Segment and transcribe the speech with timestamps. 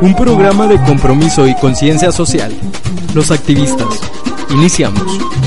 [0.00, 2.54] Un programa de compromiso y conciencia social.
[3.14, 4.00] Los activistas.
[4.50, 5.39] Iniciamos.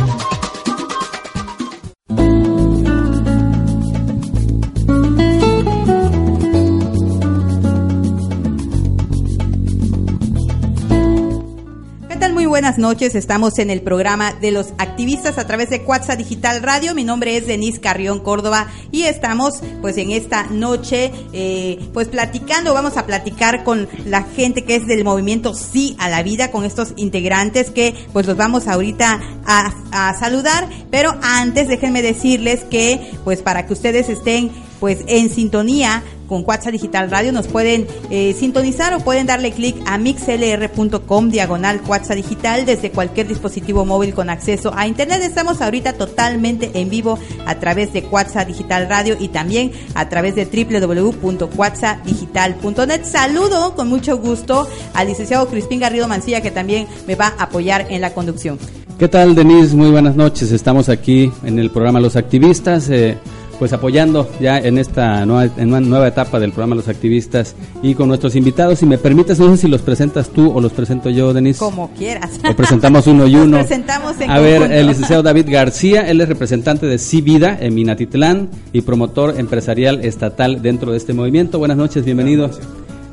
[12.78, 13.16] Noches.
[13.16, 16.96] Estamos en el programa de los activistas a través de Cuatza Digital Radio.
[16.96, 22.74] Mi nombre es Denise Carrión Córdoba y estamos pues en esta noche eh, pues platicando,
[22.74, 26.64] vamos a platicar con la gente que es del movimiento Sí a la Vida, con
[26.64, 30.68] estos integrantes que pues los vamos ahorita a saludar.
[30.90, 34.52] Pero antes déjenme decirles que pues para que ustedes estén
[34.84, 37.32] pues en sintonía con Cuatza Digital Radio.
[37.32, 43.30] Nos pueden eh, sintonizar o pueden darle clic a mixlr.com diagonal Cuatza Digital desde cualquier
[43.30, 45.22] dispositivo móvil con acceso a Internet.
[45.24, 50.36] Estamos ahorita totalmente en vivo a través de Cuatza Digital Radio y también a través
[50.36, 53.06] de www.cuatzadigital.net.
[53.06, 57.88] Saludo con mucho gusto al licenciado Crispín Garrido Mancilla que también me va a apoyar
[57.90, 58.60] en la conducción.
[59.00, 59.78] ¿Qué tal, Denise?
[59.78, 60.52] Muy buenas noches.
[60.52, 62.90] Estamos aquí en el programa Los Activistas.
[62.90, 63.18] Eh,
[63.60, 67.96] pues apoyando ya en esta nueva, en una nueva etapa del programa Los Activistas y
[67.96, 68.80] con nuestros invitados.
[68.80, 71.60] Si me permites, no sé si los presentas tú o los presento yo, Denise.
[71.60, 72.40] Como quieras.
[72.50, 73.58] O presentamos uno y uno.
[73.60, 78.50] presentamos en A ver, el licenciado David García, él es representante de Civida en Minatitlán
[78.72, 81.60] y promotor empresarial estatal dentro de este movimiento.
[81.60, 82.50] Buenas noches, bienvenido.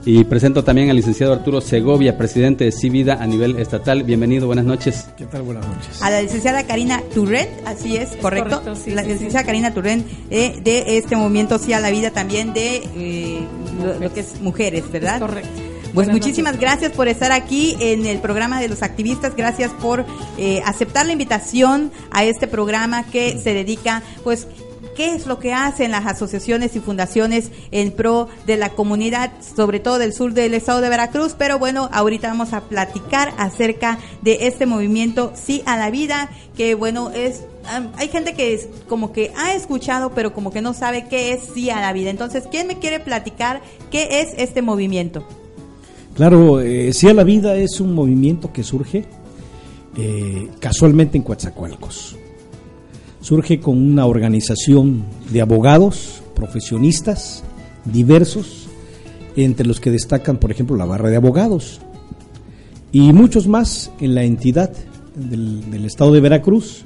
[0.04, 4.02] Y presento también al licenciado Arturo Segovia, presidente de Civida a nivel estatal.
[4.02, 5.08] Bienvenido, buenas noches.
[5.16, 5.42] ¿Qué tal?
[5.42, 6.00] Buenas noches.
[6.02, 8.62] A la licenciada Karina Turrent, así es, correcto.
[8.86, 13.40] la licenciada Karina Turrent eh, de este movimiento Sí a la Vida, también de eh,
[14.00, 15.20] lo, que es mujeres, ¿verdad?
[15.20, 15.50] correcto.
[15.92, 20.06] Pues muchísimas gracias por estar aquí en el programa de los activistas, gracias por
[20.38, 24.46] eh, aceptar la invitación a este programa que se dedica pues
[25.00, 29.80] qué es lo que hacen las asociaciones y fundaciones en pro de la comunidad, sobre
[29.80, 31.34] todo del sur del estado de Veracruz.
[31.38, 36.74] Pero bueno, ahorita vamos a platicar acerca de este movimiento Sí a la Vida, que
[36.74, 37.44] bueno, es
[37.96, 41.44] hay gente que es como que ha escuchado, pero como que no sabe qué es
[41.54, 42.10] Sí a la Vida.
[42.10, 45.26] Entonces, ¿quién me quiere platicar qué es este movimiento?
[46.14, 49.06] Claro, eh, Sí a la Vida es un movimiento que surge
[49.96, 52.19] eh, casualmente en Coatzacoalcos
[53.20, 57.44] surge con una organización de abogados, profesionistas,
[57.84, 58.68] diversos,
[59.36, 61.80] entre los que destacan, por ejemplo, la barra de abogados
[62.92, 64.72] y muchos más en la entidad
[65.14, 66.84] del, estado de Veracruz.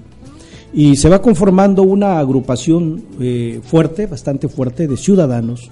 [0.73, 5.71] Y se va conformando una agrupación eh, fuerte, bastante fuerte, de ciudadanos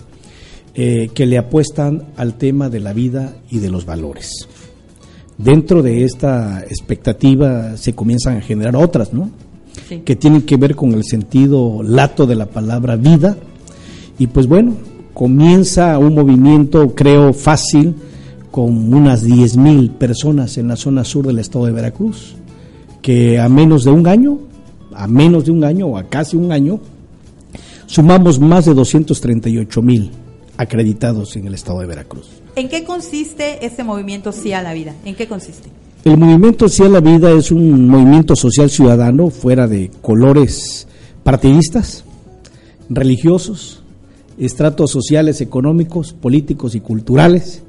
[0.75, 4.31] eh, que le apuestan al tema de la vida y de los valores.
[5.37, 9.31] Dentro de esta expectativa se comienzan a generar otras, ¿no?
[10.05, 13.37] Que tienen que ver con el sentido lato de la palabra vida.
[14.19, 14.75] Y pues bueno,
[15.15, 17.95] comienza un movimiento, creo, fácil,
[18.51, 22.35] con unas 10.000 personas en la zona sur del estado de Veracruz,
[23.01, 24.39] que a menos de un año,
[24.95, 26.79] a menos de un año o a casi un año,
[27.87, 30.11] sumamos más de 238.000
[30.59, 32.29] acreditados en el estado de Veracruz.
[32.55, 34.95] ¿En qué consiste este movimiento Sí a la Vida?
[35.05, 35.71] ¿En qué consiste?
[36.05, 40.89] El movimiento Hacia la Vida es un movimiento social ciudadano fuera de colores
[41.23, 42.03] partidistas,
[42.89, 43.85] religiosos,
[44.37, 47.63] estratos sociales, económicos, políticos y culturales,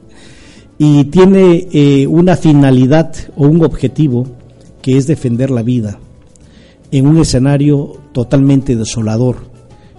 [0.79, 4.25] y tiene eh, una finalidad o un objetivo
[4.81, 5.99] que es defender la vida
[6.89, 9.45] en un escenario totalmente desolador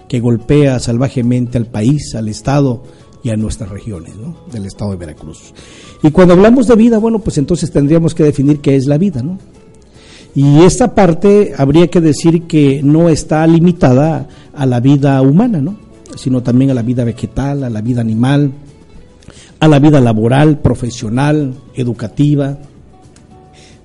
[0.09, 2.83] que golpea salvajemente al país, al Estado
[3.25, 4.13] y a nuestras regiones
[4.51, 5.51] del Estado de Veracruz.
[6.03, 9.23] Y cuando hablamos de vida, bueno, pues entonces tendríamos que definir qué es la vida,
[9.23, 9.39] ¿no?
[10.35, 15.75] Y esta parte habría que decir que no está limitada a la vida humana, ¿no?
[16.15, 18.51] Sino también a la vida vegetal, a la vida animal,
[19.59, 22.59] a la vida laboral, profesional, educativa,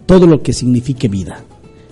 [0.05, 1.45] todo lo que signifique vida,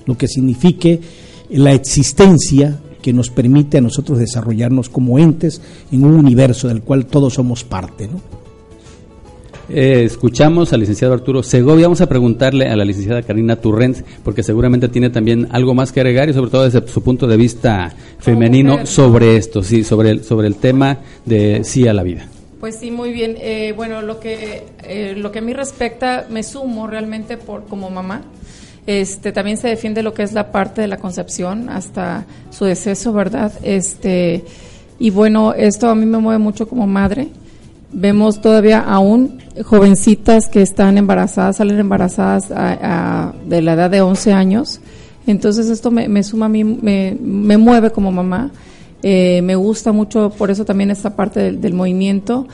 [0.05, 1.01] lo que signifique
[1.49, 5.61] la existencia que nos permite a nosotros desarrollarnos como entes
[5.93, 8.21] en un universo del cual todos somos parte, ¿no?
[9.71, 11.87] Eh, escuchamos al licenciado Arturo Segovia.
[11.87, 16.01] Vamos a preguntarle a la licenciada Karina Turrent, porque seguramente tiene también algo más que
[16.01, 20.25] agregar y sobre todo desde su punto de vista femenino sobre esto, sí, sobre el,
[20.25, 22.27] sobre el tema de sí a la vida.
[22.61, 23.37] Pues sí, muy bien.
[23.39, 27.91] Eh, bueno, lo que, eh, lo que a mí respecta, me sumo realmente por como
[27.91, 28.23] mamá.
[28.89, 33.13] Este, también se defiende lo que es la parte de la concepción hasta su deceso,
[33.13, 33.53] ¿verdad?
[33.63, 34.45] Este,
[34.99, 37.29] y bueno, esto a mí me mueve mucho como madre
[37.91, 44.81] Vemos todavía aún jovencitas que están embarazadas, salen embarazadas de la edad de 11 años.
[45.27, 48.51] Entonces esto me, suma a mí, me, mueve como mamá
[49.03, 52.47] Eh, me gusta mucho, por eso también esta parte del, del movimiento.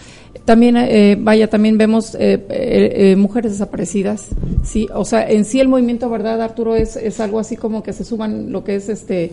[0.45, 4.27] También, eh, vaya, también vemos eh, eh, mujeres desaparecidas,
[4.63, 6.77] sí, o sea, en sí el movimiento, ¿verdad, Arturo?
[6.77, 9.33] Es, es algo así como que se suman lo que es este,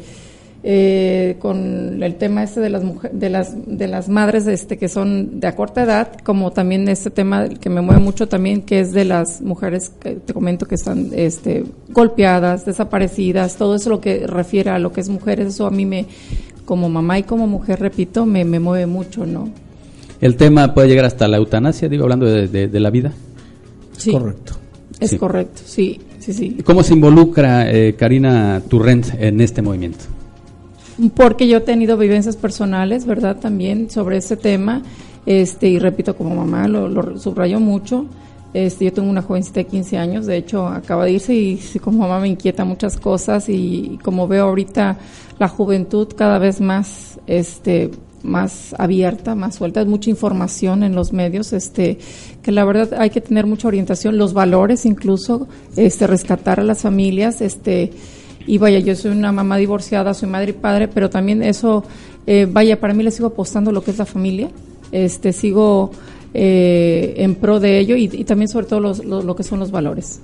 [1.40, 5.40] con el tema este de las mujeres, de las, de las madres este, que son
[5.40, 8.92] de a corta edad, como también este tema que me mueve mucho también, que es
[8.94, 14.28] de las mujeres que te comento que están este, golpeadas, desaparecidas, todo eso lo que
[14.28, 16.06] refiere a lo que es mujeres, eso a mí me,
[16.66, 19.50] como mamá y como mujer, repito, me, me mueve mucho, ¿no?
[20.22, 23.12] El tema puede llegar hasta la eutanasia, digo, hablando de, de, de la vida.
[23.98, 24.54] Sí, Correcto.
[25.00, 25.18] es Sí.
[25.18, 26.58] correcto, sí, sí, sí.
[26.64, 30.06] ¿Cómo se involucra eh, Karina Turrent en este movimiento?
[31.16, 33.38] Porque yo he tenido vivencias personales, ¿verdad?
[33.38, 34.84] También sobre ese tema,
[35.26, 38.06] este, y repito, como mamá lo, lo subrayo mucho.
[38.54, 42.00] Este, yo tengo una jovencita de 15 años, de hecho acaba de irse y como
[42.00, 44.98] mamá me inquieta muchas cosas y, como veo ahorita
[45.40, 47.92] la juventud cada vez más, este,
[48.24, 51.98] más abierta, más suelta, mucha información en los medios, este,
[52.42, 56.82] que la verdad hay que tener mucha orientación, los valores incluso, este, rescatar a las
[56.82, 57.94] familias, este,
[58.48, 61.84] y vaya, yo soy una mamá divorciada, soy madre y padre, pero también eso,
[62.28, 64.50] eh, vaya, para mí le sigo apostando lo que es la familia,
[64.92, 65.92] este, sigo
[66.34, 69.60] eh, en pro de ello y, y también sobre todo los- lo, lo que son
[69.60, 70.22] los valores.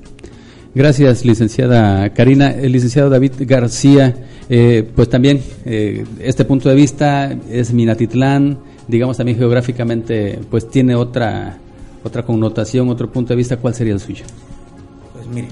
[0.76, 2.52] Gracias, licenciada Karina.
[2.52, 4.16] El licenciado David García,
[4.50, 10.94] eh, pues también eh, este punto de vista es Minatitlán, digamos también geográficamente, pues tiene
[10.96, 11.58] otra
[12.04, 13.58] otra connotación, otro punto de vista.
[13.58, 14.24] ¿Cuál sería el suyo?
[15.14, 15.48] Pues mire,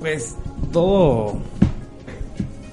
[0.00, 0.34] pues
[0.72, 1.34] todo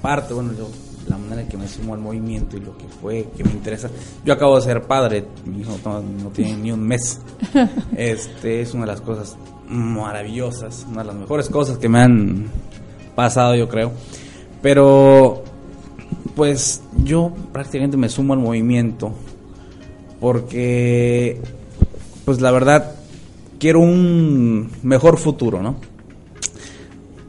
[0.01, 0.67] parte, bueno, yo,
[1.07, 3.89] la manera en que me sumo al movimiento y lo que fue, que me interesa.
[4.25, 7.19] Yo acabo de ser padre, mi hijo no, no tiene ni un mes.
[7.95, 9.37] Este es una de las cosas
[9.67, 12.45] maravillosas, una de las mejores cosas que me han
[13.15, 13.91] pasado, yo creo.
[14.61, 15.43] Pero,
[16.35, 19.13] pues yo prácticamente me sumo al movimiento
[20.19, 21.41] porque,
[22.25, 22.95] pues la verdad,
[23.59, 25.77] quiero un mejor futuro, ¿no?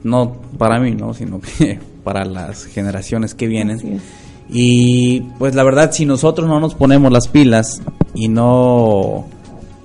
[0.05, 1.15] No para mí, ¿no?
[1.15, 4.00] Sino que para las generaciones que vienen.
[4.49, 7.81] Y pues la verdad, si nosotros no nos ponemos las pilas
[8.14, 9.26] y no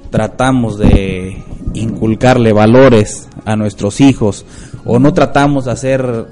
[0.09, 1.37] tratamos de
[1.73, 4.45] inculcarle valores a nuestros hijos
[4.85, 6.27] o no tratamos de hacer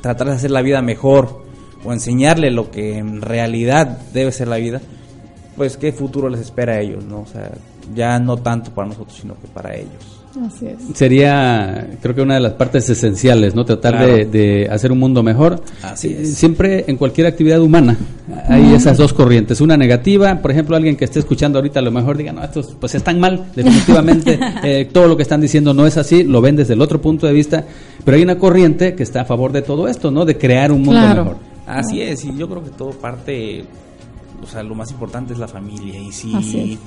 [0.00, 1.42] tratar de hacer la vida mejor
[1.84, 4.80] o enseñarle lo que en realidad debe ser la vida,
[5.56, 7.20] pues qué futuro les espera a ellos, ¿no?
[7.20, 7.50] O sea,
[7.94, 10.20] ya no tanto para nosotros, sino que para ellos.
[10.46, 10.76] Así es.
[10.96, 13.66] Sería, creo que una de las partes esenciales, ¿no?
[13.66, 14.16] Tratar Claro.
[14.16, 15.60] de, de hacer un mundo mejor.
[15.82, 16.34] Así Eh, es.
[16.36, 17.98] Siempre en cualquier actividad humana
[18.48, 19.60] hay esas dos corrientes.
[19.60, 22.74] Una negativa, por ejemplo, alguien que esté escuchando ahorita a lo mejor diga, no, estos
[22.80, 24.38] pues están mal, definitivamente.
[24.62, 27.26] eh, todo lo que están diciendo no es así, lo ven desde el otro punto
[27.26, 27.66] de vista.
[28.02, 30.24] Pero hay una corriente que está a favor de todo esto, ¿no?
[30.24, 31.24] De crear un mundo Claro.
[31.24, 31.38] mejor.
[31.66, 33.64] Así es, y yo creo que todo parte,
[34.42, 35.98] o sea, lo más importante es la familia.
[36.00, 36.78] Y si.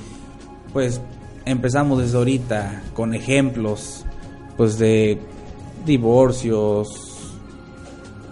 [0.75, 0.99] Pues,
[1.45, 4.03] empezamos desde ahorita con ejemplos,
[4.57, 5.17] pues, de
[5.85, 6.87] divorcios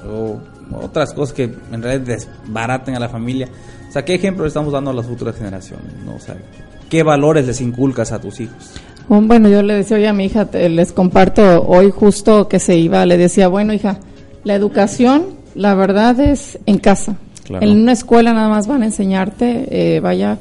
[0.05, 0.39] o
[0.83, 2.05] otras cosas que en realidad
[2.45, 3.47] desbaraten a la familia.
[3.87, 5.93] O sea, ¿qué ejemplo le estamos dando a las futuras generaciones?
[6.05, 6.15] ¿no?
[6.15, 6.35] O sea,
[6.89, 8.73] ¿qué valores les inculcas a tus hijos?
[9.07, 12.59] Oh, Bueno, yo le decía hoy a mi hija, te- les comparto hoy justo que
[12.59, 13.99] se iba, le decía, bueno, hija,
[14.43, 17.15] la educación, la verdad es en casa.
[17.45, 17.65] Claro.
[17.65, 20.39] En una escuela nada más van a enseñarte, eh, vaya,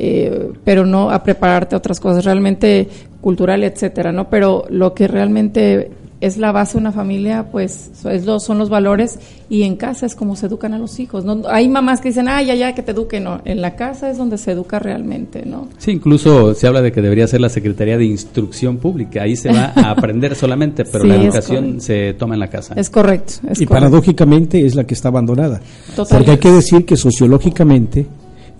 [0.00, 2.88] eh, pero no a prepararte a otras cosas, realmente
[3.20, 4.30] cultural, etcétera, ¿no?
[4.30, 5.90] Pero lo que realmente
[6.20, 10.04] es la base de una familia, pues es lo, son los valores y en casa
[10.06, 11.24] es como se educan a los hijos.
[11.24, 11.42] ¿no?
[11.48, 13.24] Hay mamás que dicen, ay, ya, ya, que te eduquen.
[13.24, 15.68] No, en la casa es donde se educa realmente, ¿no?
[15.78, 19.22] Sí, incluso se habla de que debería ser la Secretaría de Instrucción Pública.
[19.22, 22.74] Ahí se va a aprender solamente, pero Sí, la educación se toma en la casa.
[22.76, 23.34] Es correcto.
[23.34, 23.74] Es y correcto.
[23.74, 25.60] paradójicamente es la que está abandonada.
[25.96, 28.06] Porque hay que decir que sociológicamente,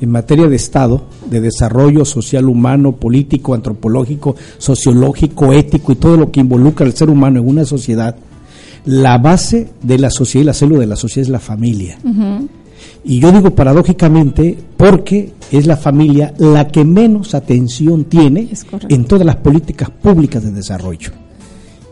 [0.00, 6.30] en materia de Estado, de desarrollo social humano, político, antropológico, sociológico, ético y todo lo
[6.30, 8.16] que involucra al ser humano en una sociedad,
[8.84, 11.98] la base de la sociedad y la célula de la sociedad es la familia.
[13.04, 18.48] Y yo digo paradójicamente porque es la familia la que menos atención tiene
[18.88, 21.10] en todas las políticas públicas de desarrollo.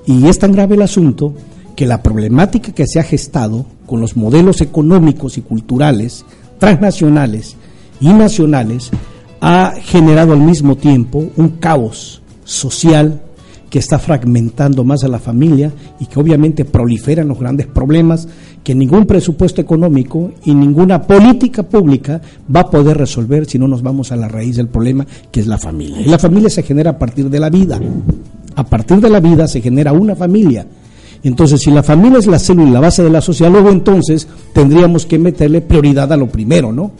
[0.07, 1.35] Y es tan grave el asunto
[1.75, 6.25] que la problemática que se ha gestado con los modelos económicos y culturales
[6.59, 7.57] transnacionales
[8.01, 8.91] y nacionales
[9.41, 13.23] ha generado al mismo tiempo un caos social
[13.71, 18.29] que está fragmentando más a la familia y que obviamente proliferan los grandes problemas
[18.63, 22.21] que ningún presupuesto económico y ninguna política pública
[22.55, 25.47] va a poder resolver si no nos vamos a la raíz del problema que es
[25.47, 26.01] la familia.
[26.01, 27.81] Y la familia se genera a partir de la vida.
[28.55, 30.67] A partir de la vida se genera una familia.
[31.23, 35.07] Entonces, si la familia es la célula la base de la sociedad, luego entonces tendríamos
[35.07, 36.93] que meterle prioridad a lo primero, ¿no?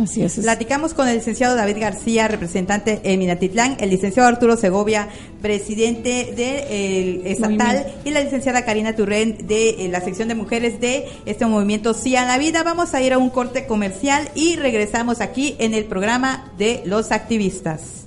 [0.00, 0.38] Así es.
[0.38, 5.08] Platicamos con el licenciado David García, representante en Minatitlán, el licenciado Arturo Segovia,
[5.40, 7.92] presidente del estatal, Movimiento.
[8.04, 12.16] y la licenciada Karina Turren de eh, la sección de mujeres de este movimiento Sí
[12.16, 12.62] a la Vida.
[12.62, 17.10] Vamos a ir a un corte comercial y regresamos aquí en el programa de los
[17.10, 18.05] activistas.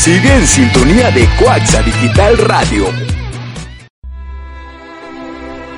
[0.00, 2.86] Sigue en sintonía de Coaxa Digital Radio.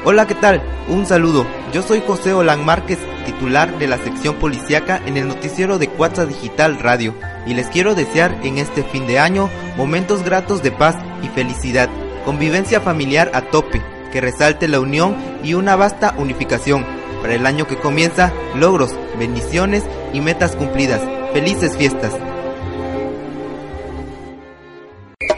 [0.05, 0.63] Hola, ¿qué tal?
[0.87, 1.45] Un saludo.
[1.73, 6.25] Yo soy José Olan Márquez, titular de la sección policiaca en el noticiero de Cuatza
[6.25, 7.17] Digital Radio,
[7.49, 11.89] y les quiero desear en este fin de año momentos gratos de paz y felicidad,
[12.25, 16.87] convivencia familiar a tope, que resalte la unión y una vasta unificación.
[17.23, 21.01] Para el año que comienza, logros, bendiciones y metas cumplidas.
[21.33, 22.13] Felices fiestas.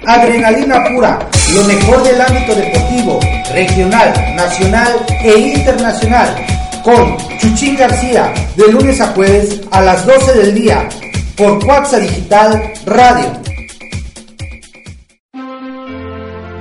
[0.06, 1.18] Adrenalina pura,
[1.54, 3.20] lo mejor del ámbito deportivo,
[3.52, 4.92] regional, nacional
[5.22, 6.36] e internacional.
[6.82, 10.88] Con Chuchín García, de lunes a jueves a las 12 del día,
[11.36, 13.44] por Cuatza Digital Radio.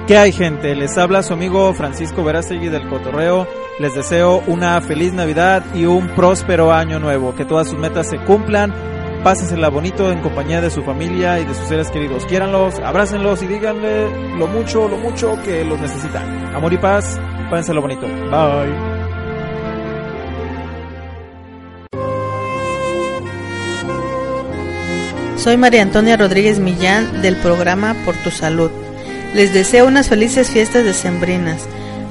[0.07, 0.75] ¿Qué hay gente?
[0.75, 3.47] Les habla su amigo Francisco Verástegui del Cotorreo.
[3.79, 7.33] Les deseo una feliz Navidad y un próspero año nuevo.
[7.35, 8.73] Que todas sus metas se cumplan.
[9.23, 12.25] Pásensela bonito en compañía de su familia y de sus seres queridos.
[12.25, 16.53] Quiéranlos, abrácenlos y díganle lo mucho, lo mucho que los necesitan.
[16.53, 17.17] Amor y paz,
[17.49, 18.05] pásenselo bonito.
[18.05, 18.93] Bye.
[25.37, 28.71] Soy María Antonia Rodríguez Millán del programa Por tu Salud.
[29.33, 31.65] Les deseo unas felices fiestas decembrinas.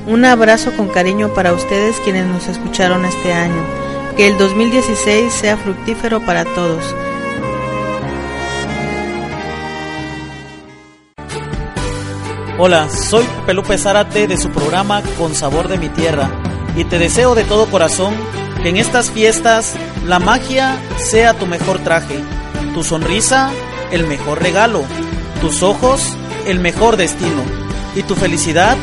[0.07, 3.92] Un abrazo con cariño para ustedes quienes nos escucharon este año.
[4.17, 6.85] Que el 2016 sea fructífero para todos.
[12.59, 16.31] Hola, soy Pelupe Zárate de su programa Con Sabor de mi Tierra
[16.77, 18.15] y te deseo de todo corazón
[18.63, 19.75] que en estas fiestas
[20.07, 22.21] la magia sea tu mejor traje,
[22.75, 23.51] tu sonrisa
[23.91, 24.85] el mejor regalo,
[25.41, 26.17] tus ojos
[26.47, 27.43] el mejor destino
[27.97, 28.77] y tu felicidad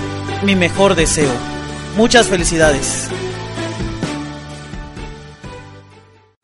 [0.43, 1.31] mi mejor deseo.
[1.95, 3.09] Muchas felicidades.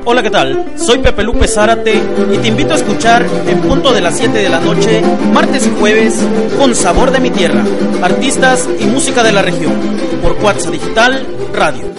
[0.08, 0.64] Hola, ¿qué tal?
[0.78, 1.96] Soy Pepe Lupe Zárate
[2.32, 5.02] y te invito a escuchar en punto de las 7 de la noche,
[5.34, 6.24] martes y jueves,
[6.60, 7.66] con Sabor de mi Tierra,
[8.04, 9.74] artistas y música de la región,
[10.22, 11.92] por Cuatza Digital Radio.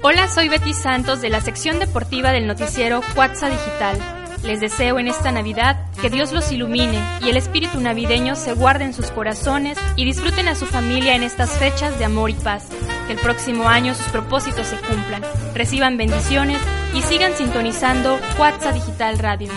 [0.00, 3.98] Hola, soy Betty Santos de la sección deportiva del noticiero Cuatza Digital.
[4.44, 8.84] Les deseo en esta Navidad que Dios los ilumine y el espíritu navideño se guarde
[8.84, 12.64] en sus corazones y disfruten a su familia en estas fechas de amor y paz.
[13.08, 15.22] Que el próximo año sus propósitos se cumplan,
[15.54, 16.60] reciban bendiciones
[16.92, 19.50] y sigan sintonizando Cuatza Digital Radio.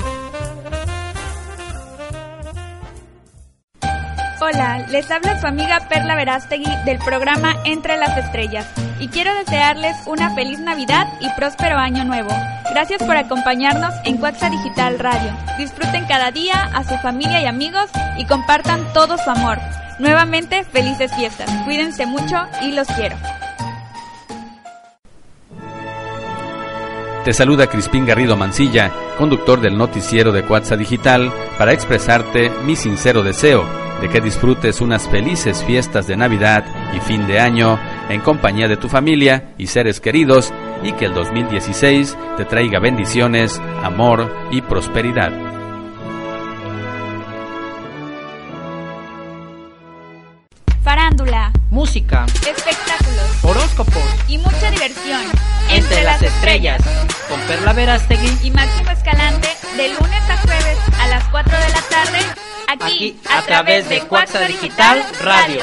[4.39, 8.65] Hola, les habla su amiga Perla Verástegui del programa Entre las Estrellas
[9.01, 12.29] y quiero desearles una feliz Navidad y próspero año nuevo.
[12.71, 15.35] Gracias por acompañarnos en Cuaxa Digital Radio.
[15.57, 19.59] Disfruten cada día a su familia y amigos y compartan todo su amor.
[19.99, 21.51] Nuevamente, felices fiestas.
[21.65, 23.17] Cuídense mucho y los quiero.
[27.23, 33.21] Te saluda Crispín Garrido Mancilla, conductor del noticiero de Cuatza Digital, para expresarte mi sincero
[33.21, 33.63] deseo
[34.01, 38.75] de que disfrutes unas felices fiestas de Navidad y fin de año en compañía de
[38.75, 40.51] tu familia y seres queridos
[40.81, 45.31] y que el 2016 te traiga bendiciones, amor y prosperidad.
[50.83, 53.20] Farándula, música, espectáculos,
[53.51, 54.03] horóscopos.
[54.27, 55.21] Y mucha diversión.
[55.69, 56.81] Entre las estrellas,
[57.29, 58.47] con Perla Verástegui.
[58.47, 62.19] Y Máximo Escalante, de lunes a jueves a las 4 de la tarde,
[62.67, 65.61] aquí, aquí a través de Cuaxa Digital Radio.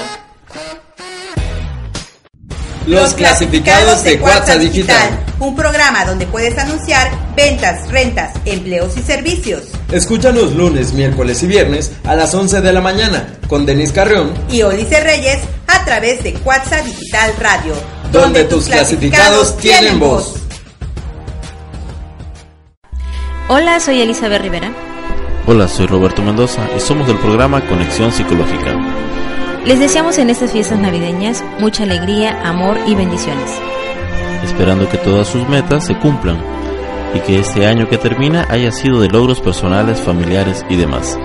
[2.89, 5.23] Los clasificados de Cuatza Digital.
[5.41, 9.65] Un programa donde puedes anunciar ventas, rentas, empleos y servicios.
[9.93, 14.33] Escucha los lunes, miércoles y viernes a las 11 de la mañana con Denis Carrión
[14.51, 17.75] y Olice Reyes a través de Cuatza Digital Radio.
[18.11, 20.37] Donde, tus clasificados tienen voz.
[23.49, 24.73] Hola, soy Elizabeth Rivera.
[25.47, 28.79] Hola, soy Roberto Mendoza y somos del programa Conexión Psicológica.
[29.69, 33.51] Les deseamos en estas fiestas navideñas mucha alegría, amor y bendiciones.
[34.43, 36.39] Esperando que todas sus metas se cumplan
[37.15, 41.19] y que este año que termina haya sido de logros personales, familiares y demás.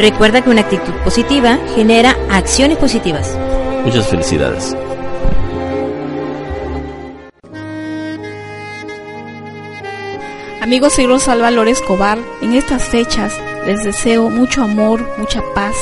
[0.00, 3.38] Recuerda que una actitud positiva genera acciones positivas.
[3.84, 4.76] Muchas felicidades.
[10.60, 12.18] Amigos, soy Rosalba Lore Escobar.
[12.42, 13.32] En estas fechas
[13.66, 15.76] les deseo mucho amor, mucha paz,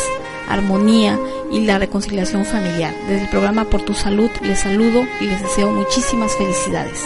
[0.46, 1.18] armonía
[1.50, 2.94] y la reconciliación familiar.
[3.08, 7.04] Desde el programa Por tu Salud les saludo y les deseo muchísimas felicidades.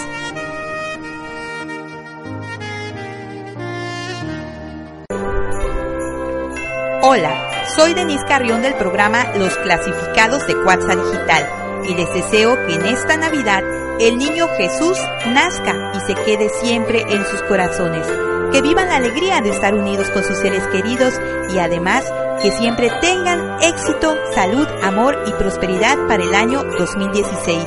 [7.03, 11.49] Hola, soy Denise Carrión del programa Los Clasificados de Cuatza Digital
[11.89, 13.65] y les deseo que en esta Navidad
[14.01, 18.07] el niño Jesús nazca y se quede siempre en sus corazones,
[18.53, 21.21] que vivan la alegría de estar unidos con sus seres queridos
[21.53, 22.05] y además
[22.43, 27.65] que siempre tengan éxito, salud, amor y prosperidad para el año 2016.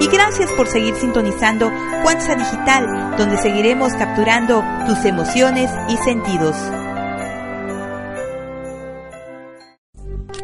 [0.00, 1.70] Y gracias por seguir sintonizando
[2.02, 6.56] Cuatza Digital, donde seguiremos capturando tus emociones y sentidos.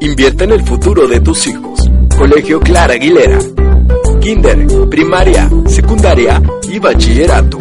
[0.00, 1.90] Invierte en el futuro de tus hijos.
[2.16, 3.38] Colegio Clara Aguilera.
[4.20, 7.58] Kinder, primaria, secundaria y bachillerato.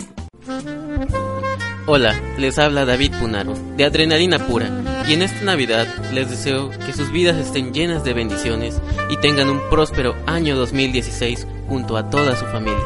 [1.86, 4.68] Hola, les habla David Punaro, de Adrenalina Pura,
[5.06, 9.48] y en esta Navidad les deseo que sus vidas estén llenas de bendiciones y tengan
[9.48, 12.82] un próspero año 2016 junto a toda su familia.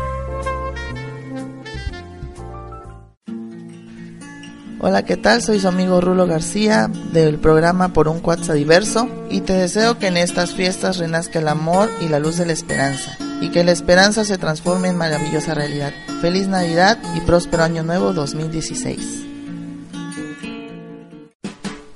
[4.83, 5.43] Hola, ¿qué tal?
[5.43, 10.07] Soy su amigo Rulo García del programa Por un Cuatza Diverso y te deseo que
[10.07, 13.73] en estas fiestas renazca el amor y la luz de la esperanza y que la
[13.73, 15.93] esperanza se transforme en maravillosa realidad.
[16.21, 19.30] Feliz Navidad y próspero año nuevo 2016.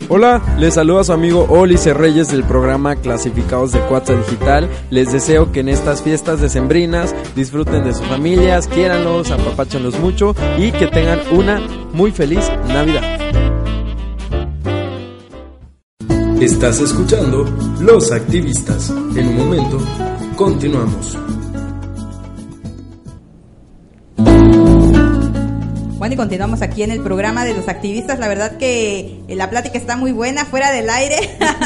[0.09, 4.69] Hola, les saluda su amigo Olice Reyes del programa Clasificados de Cuatza Digital.
[4.91, 10.73] Les deseo que en estas fiestas decembrinas disfruten de sus familias, quiéranlos, apapáchenlos mucho y
[10.73, 11.61] que tengan una
[11.93, 13.03] muy feliz Navidad.
[16.41, 17.47] Estás escuchando
[17.81, 18.91] Los Activistas.
[19.17, 19.79] En un momento,
[20.37, 21.17] continuamos.
[26.05, 28.19] Bueno, y continuamos aquí en el programa de los activistas.
[28.19, 31.17] La verdad que eh, la plática está muy buena fuera del aire.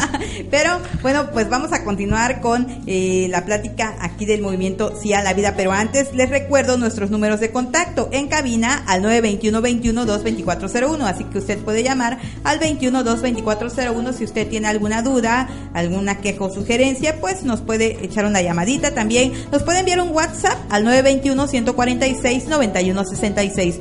[0.48, 5.24] Pero bueno, pues vamos a continuar con eh, la plática aquí del movimiento Sí a
[5.24, 5.54] la Vida.
[5.56, 11.02] Pero antes les recuerdo nuestros números de contacto en cabina al 921-21-22401.
[11.02, 16.54] Así que usted puede llamar al 21-22401 si usted tiene alguna duda, alguna queja o
[16.54, 18.94] sugerencia, pues nos puede echar una llamadita.
[18.94, 23.80] También nos puede enviar un WhatsApp al 921-146-9166.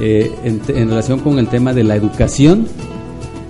[0.00, 2.66] eh, en, en, relación con el tema de la educación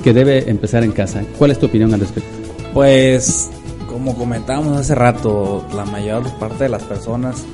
[0.02, 1.22] que debe empezar en casa.
[1.38, 2.30] ¿Cuál es tu opinión al respecto?
[2.72, 3.50] Pues,
[3.88, 7.44] como comentábamos hace rato, la mayor parte de las personas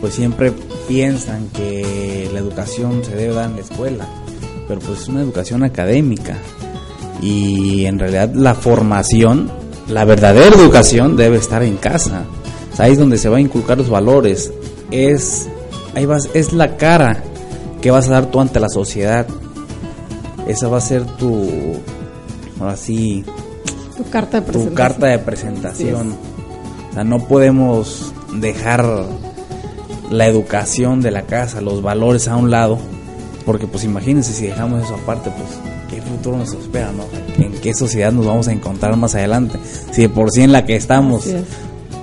[0.00, 0.52] pues siempre
[0.88, 4.08] piensan que la educación se debe dar en la escuela,
[4.66, 6.38] pero pues es una educación académica
[7.20, 9.50] y en realidad la formación,
[9.88, 12.24] la verdadera educación debe estar en casa.
[12.72, 14.52] O sea, ahí es donde se va a inculcar los valores.
[14.90, 15.48] Es
[15.94, 17.22] ahí vas, es la cara
[17.80, 19.26] que vas a dar tú ante la sociedad.
[20.46, 21.48] Esa va a ser tu
[22.58, 23.24] ahora sí
[23.96, 24.70] tu carta de presentación.
[24.70, 26.14] Tu carta de presentación.
[26.90, 28.84] O sea, no podemos dejar
[30.10, 32.78] la educación de la casa, los valores a un lado,
[33.44, 35.48] porque pues imagínense si dejamos eso aparte, pues
[35.90, 37.04] qué futuro nos espera, ¿no?
[37.44, 39.58] ¿En qué sociedad nos vamos a encontrar más adelante?
[39.92, 41.26] Si de por sí en la que estamos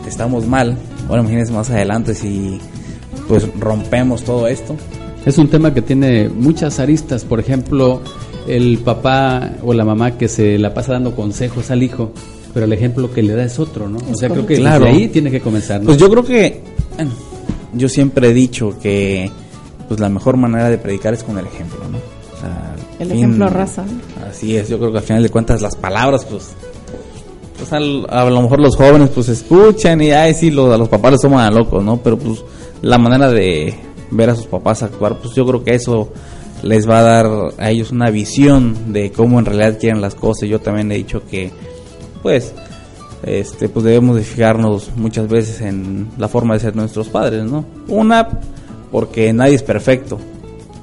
[0.07, 0.77] estamos mal,
[1.09, 2.59] ahora imagínense más adelante si
[3.27, 4.75] pues rompemos todo esto.
[5.27, 8.01] Es un tema que tiene muchas aristas, por ejemplo,
[8.47, 12.11] el papá o la mamá que se la pasa dando consejos al hijo,
[12.53, 13.97] pero el ejemplo que le da es otro, ¿no?
[14.11, 14.85] o sea, creo que Claro.
[14.85, 15.81] desde ahí tiene que comenzar.
[15.81, 15.87] ¿no?
[15.87, 16.61] Pues yo creo que,
[16.95, 17.11] bueno,
[17.73, 19.29] yo siempre he dicho que
[19.87, 21.97] pues la mejor manera de predicar es con el ejemplo, ¿no?
[21.97, 23.83] O sea, al El fin- ejemplo arrasa.
[24.29, 26.49] Así es, yo creo que al final de cuentas las palabras, pues,
[27.57, 30.87] pues al- a lo mejor los jóvenes pues escuchan y ay sí, los, a los
[30.89, 31.97] papás les toman a locos, ¿no?
[32.01, 32.43] Pero pues
[32.81, 33.73] la manera de
[34.11, 36.11] ver a sus papás actuar, pues yo creo que eso
[36.63, 40.49] les va a dar a ellos una visión de cómo en realidad quieren las cosas.
[40.49, 41.51] Yo también he dicho que,
[42.21, 42.53] pues,
[43.23, 47.65] este, pues debemos de fijarnos muchas veces en la forma de ser nuestros padres, ¿no?
[47.87, 48.27] Una,
[48.91, 50.19] porque nadie es perfecto,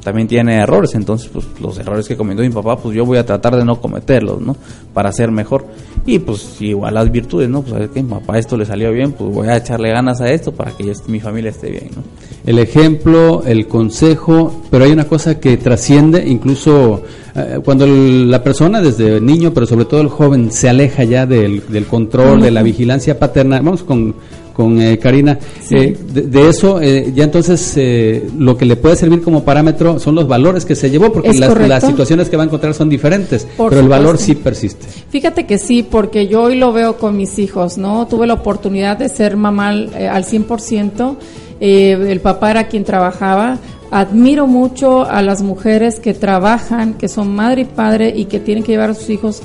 [0.04, 3.24] también tiene errores, entonces pues los errores que cometió mi papá, pues yo voy a
[3.26, 4.54] tratar de no cometerlos, ¿no?
[4.92, 5.64] Para ser mejor.
[6.06, 7.62] Y pues igual las virtudes, ¿no?
[7.62, 10.20] Pues a ver que mi papá esto le salió bien, pues voy a echarle ganas
[10.20, 12.02] a esto para que yo- mi familia esté bien, ¿no?
[12.44, 17.02] El ejemplo, el consejo, pero hay una cosa que trasciende, incluso
[17.34, 21.26] eh, cuando el- la persona desde niño, pero sobre todo el joven, se aleja ya
[21.26, 23.56] del, del control, de la vigilancia paterna.
[23.60, 24.14] Vamos con,
[24.54, 25.38] con eh, Karina.
[25.60, 25.76] Sí.
[25.76, 29.98] Eh, de, de eso, eh, ya entonces eh, lo que le puede servir como parámetro
[29.98, 33.46] son los valores que se llevó, porque las, situaciones que va a encontrar son diferentes,
[33.56, 34.86] Por pero el valor sí persiste.
[35.10, 38.06] Fíjate que sí, porque yo hoy lo veo con mis hijos, ¿no?
[38.06, 41.16] Tuve la oportunidad de ser mamá eh, al 100%,
[41.60, 43.58] eh, el papá era quien trabajaba.
[43.90, 48.64] Admiro mucho a las mujeres que trabajan, que son madre y padre y que tienen
[48.64, 49.42] que llevar a sus hijos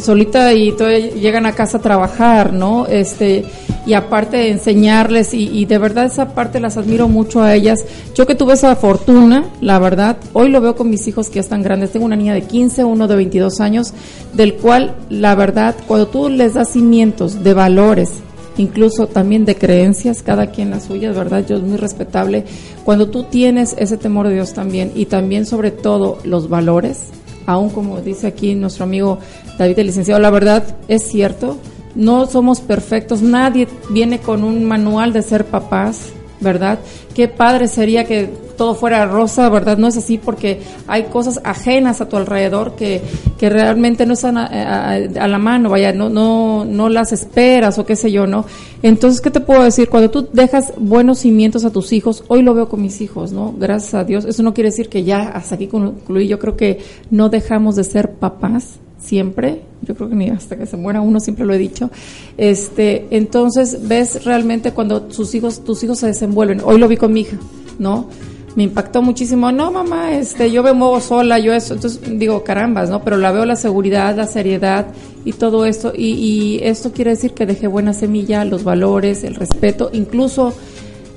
[0.00, 2.86] solita y todavía llegan a casa a trabajar, ¿no?
[2.86, 3.44] Este,
[3.86, 7.84] y aparte de enseñarles y, y de verdad esa parte las admiro mucho a ellas.
[8.14, 11.40] Yo que tuve esa fortuna, la verdad, hoy lo veo con mis hijos que ya
[11.40, 11.92] están grandes.
[11.92, 13.92] Tengo una niña de 15, uno de 22 años,
[14.32, 18.10] del cual la verdad, cuando tú les das cimientos de valores,
[18.58, 21.44] incluso también de creencias, cada quien las suyas, ¿verdad?
[21.46, 22.44] Yo es muy respetable.
[22.84, 27.10] Cuando tú tienes ese temor de Dios también y también sobre todo los valores,
[27.46, 29.18] aún como dice aquí nuestro amigo
[29.58, 31.58] David el licenciado, la verdad es cierto,
[31.94, 36.78] no somos perfectos, nadie viene con un manual de ser papás, ¿verdad?
[37.14, 39.78] Qué padre sería que todo fuera rosa, ¿verdad?
[39.78, 43.02] No es así porque hay cosas ajenas a tu alrededor que,
[43.38, 47.96] que realmente no están a, la mano, vaya, no, no, no las esperas o qué
[47.96, 48.46] sé yo, ¿no?
[48.82, 49.88] Entonces, ¿qué te puedo decir?
[49.88, 53.54] Cuando tú dejas buenos cimientos a tus hijos, hoy lo veo con mis hijos, ¿no?
[53.58, 54.24] Gracias a Dios.
[54.24, 56.28] Eso no quiere decir que ya hasta aquí concluí.
[56.28, 60.66] Yo creo que no dejamos de ser papás siempre, yo creo que ni hasta que
[60.66, 61.90] se muera uno, siempre lo he dicho.
[62.36, 66.60] Este, entonces ves realmente cuando sus hijos, tus hijos se desenvuelven.
[66.64, 67.36] Hoy lo vi con mi hija,
[67.78, 68.08] ¿no?
[68.54, 69.52] Me impactó muchísimo.
[69.52, 71.74] No, mamá, este, yo me muevo sola, yo eso.
[71.74, 73.04] Entonces digo, carambas, ¿no?
[73.04, 74.86] Pero la veo la seguridad, la seriedad
[75.26, 75.92] y todo esto.
[75.94, 79.90] Y, y esto quiere decir que dejé buena semilla, los valores, el respeto.
[79.92, 80.54] Incluso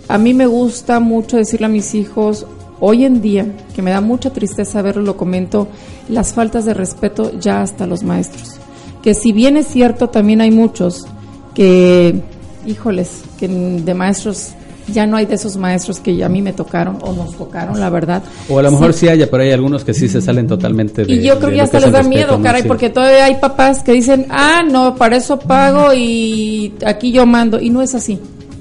[0.09, 2.45] a mí me gusta mucho decirle a mis hijos,
[2.79, 5.67] hoy en día, que me da mucha tristeza verlo, lo comento,
[6.07, 8.53] las faltas de respeto ya hasta los maestros.
[9.01, 11.05] Que si bien es cierto, también hay muchos
[11.53, 12.21] que,
[12.65, 14.49] híjoles, que de maestros,
[14.91, 17.89] ya no hay de esos maestros que a mí me tocaron o nos tocaron, la
[17.91, 18.23] verdad.
[18.49, 19.01] O a lo mejor Sí.
[19.01, 21.61] sí, haya, pero hay algunos que sí se salen totalmente de Y yo creo que
[21.61, 22.67] hasta es les da respeto, miedo, caray, Sí.
[22.67, 27.59] porque todavía hay papás que dicen, ah, no, para eso pago y aquí yo mando.
[27.59, 28.19] Y no es así,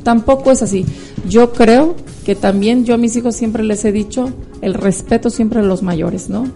[0.08, 0.86] tampoco es así.
[1.28, 1.94] Yo creo
[2.24, 4.30] que también yo a mis hijos siempre les he dicho
[4.62, 6.46] el respeto siempre a los mayores, ¿no?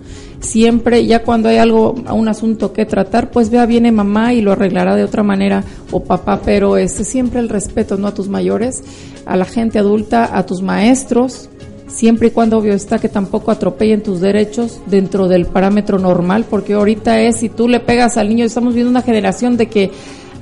[0.41, 4.53] Siempre, ya cuando hay algo, un asunto que tratar, pues vea, viene mamá y lo
[4.53, 8.07] arreglará de otra manera o papá, pero este, siempre el respeto, ¿no?
[8.07, 8.85] A tus mayores,
[9.27, 11.51] a la gente adulta, a tus maestros,
[11.89, 16.73] siempre y cuando obvio está que tampoco atropellen tus derechos dentro del parámetro normal, porque
[16.73, 19.91] ahorita es si tú le pegas al niño, estamos viendo una generación de que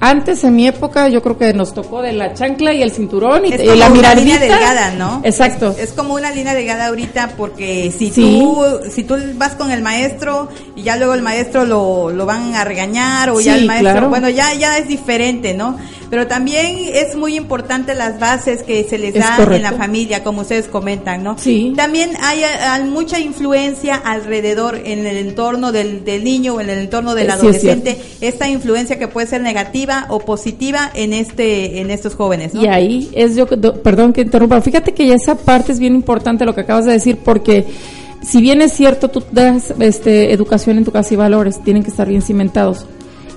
[0.00, 3.44] antes en mi época yo creo que nos tocó de la chancla y el cinturón
[3.46, 4.20] y, Es y como la una miradita.
[4.20, 5.20] línea delgada, ¿no?
[5.24, 5.74] Exacto.
[5.78, 8.40] Es como una línea delgada ahorita porque si Sí.
[8.40, 12.54] tú si tú vas con el maestro y ya luego el maestro lo, lo van
[12.54, 14.08] a regañar o ya el maestro, claro.
[14.08, 15.76] bueno, ya ya es diferente, ¿no?
[16.10, 20.24] Pero también es muy importante las bases que se les Es da en la familia,
[20.24, 21.38] como ustedes comentan, ¿no?
[21.38, 21.72] Sí.
[21.76, 26.80] También hay, hay mucha influencia alrededor en el entorno del, del niño o en el
[26.80, 31.80] entorno del Sí, es adolescente, esta influencia que puede ser negativa o positiva en este
[31.80, 32.62] en estos jóvenes, ¿no?
[32.62, 36.44] Y ahí es yo, perdón que interrumpa, fíjate que ya esa parte es bien importante
[36.44, 37.66] lo que acabas de decir porque
[38.22, 41.90] si bien es cierto tú das este educación en tu casa y valores, tienen que
[41.90, 42.86] estar bien cimentados.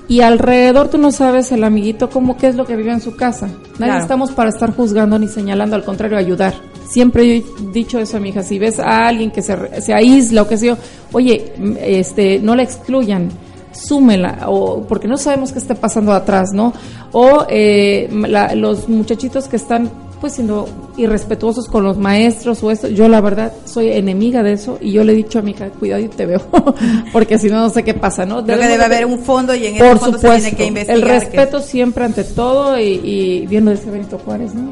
[0.08, 3.16] Y alrededor tú no sabes el amiguito cómo qué es lo que vive en su
[3.16, 3.46] casa.
[3.78, 4.02] Nadie Claro.
[4.02, 6.54] estamos para estar juzgando ni señalando, al contrario, ayudar.
[6.86, 10.42] Siempre he dicho eso a mi hija, si ves a alguien que se, se aísla
[10.42, 10.76] o qué sé yo,
[11.12, 13.30] oye, este, no la excluyan,
[13.72, 16.72] súmela, o porque no sabemos qué esté pasando atrás, ¿no?
[17.12, 19.90] O eh, la- los muchachitos que están
[20.24, 22.88] pues siendo irrespetuosos con los maestros o esto.
[22.88, 25.68] Yo la verdad soy enemiga de eso y yo le he dicho a mi hija,
[25.68, 26.40] cuidado y te veo,
[27.12, 28.42] porque si no, no sé qué pasa, ¿no?
[28.42, 30.96] Creo que debe haber un fondo y en ese fondo supuesto, se tiene que investigar.
[30.96, 34.70] el respeto siempre ante todo y, y viendo ese Benito Juárez, ¿no?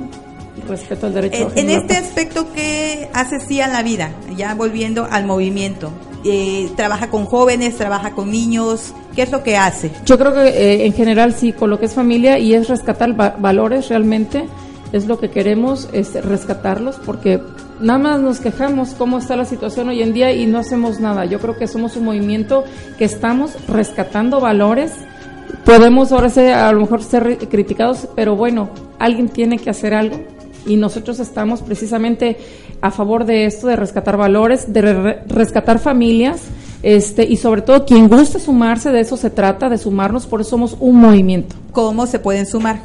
[0.66, 1.50] Respeto al derecho.
[1.54, 4.10] En, en este aspecto, ¿qué hace sí a la vida?
[4.34, 5.90] Ya volviendo al movimiento.
[6.24, 8.94] Eh, trabaja con jóvenes, trabaja con niños.
[9.14, 9.90] ¿Qué es lo que hace?
[10.06, 13.20] Yo creo que eh, en general sí, con lo que es familia y es rescatar
[13.20, 14.44] va- valores realmente,
[14.92, 17.40] es lo que queremos, es rescatarlos, porque
[17.80, 21.24] nada más nos quejamos cómo está la situación hoy en día y no hacemos nada.
[21.24, 22.64] Yo creo que somos un movimiento
[22.98, 24.92] que estamos rescatando valores.
[25.64, 30.20] Podemos ahora ser, a lo mejor ser criticados, pero bueno, alguien tiene que hacer algo
[30.66, 32.36] y nosotros estamos precisamente
[32.80, 36.42] a favor de esto, de rescatar valores, de re- rescatar familias,
[36.82, 40.50] este y sobre todo quien guste sumarse, de eso se trata, de sumarnos, por eso
[40.50, 41.54] somos un movimiento.
[41.72, 42.80] ¿Cómo se pueden sumar?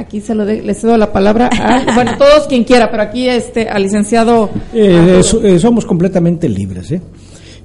[0.00, 3.28] Aquí se lo de- le cedo la palabra a, bueno, todos quien quiera, pero aquí
[3.28, 6.90] este al licenciado Eh, so- eh, somos completamente libres.
[6.92, 7.00] ¿eh?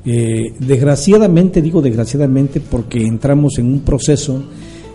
[0.06, 4.44] Eh, desgraciadamente, digo desgraciadamente porque entramos en un proceso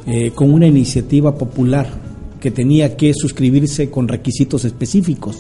[0.07, 1.87] eh, con una iniciativa popular
[2.41, 5.37] que tenía que suscribirse con requisitos específicos.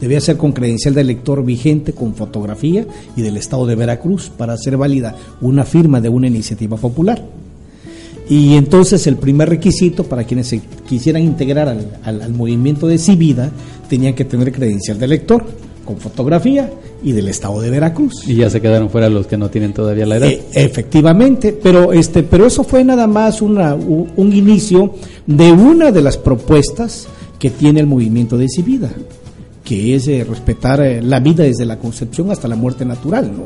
[0.00, 4.56] Debía ser con credencial de elector vigente, con fotografía y del Estado de Veracruz para
[4.56, 7.22] ser válida una firma de una iniciativa popular.
[8.28, 12.98] Y entonces el primer requisito para quienes se quisieran integrar al, al- al movimiento de
[12.98, 13.50] Civida
[13.88, 15.44] tenían que tener credencial de elector
[15.84, 16.70] con fotografía
[17.02, 18.28] y del estado de Veracruz.
[18.28, 20.28] Y ya se quedaron fuera los que no tienen todavía la edad.
[20.28, 24.92] Eh, efectivamente, pero este, pero eso fue nada más una, un, inicio
[25.26, 27.06] de una de las propuestas
[27.38, 28.90] que tiene el movimiento de Civida,
[29.64, 33.44] que es eh, respetar eh, la vida desde la concepción hasta la muerte natural, ¿no?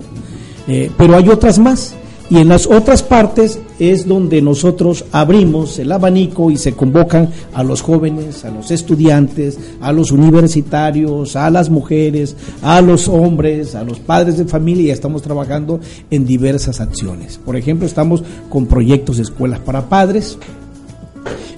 [0.96, 1.94] Pero hay otras más.
[2.32, 7.62] Y en las otras partes es donde nosotros abrimos el abanico y se convocan a
[7.62, 13.84] los jóvenes, a los estudiantes, a los universitarios, a las mujeres, a los hombres, a
[13.84, 15.78] los padres de familia y estamos trabajando
[16.10, 17.36] en diversas acciones.
[17.36, 20.38] Por ejemplo, estamos con proyectos de escuelas para padres,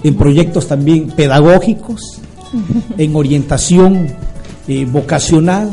[0.02, 2.18] en proyectos también pedagógicos,
[2.98, 4.08] en orientación
[4.66, 5.70] eh, vocacional.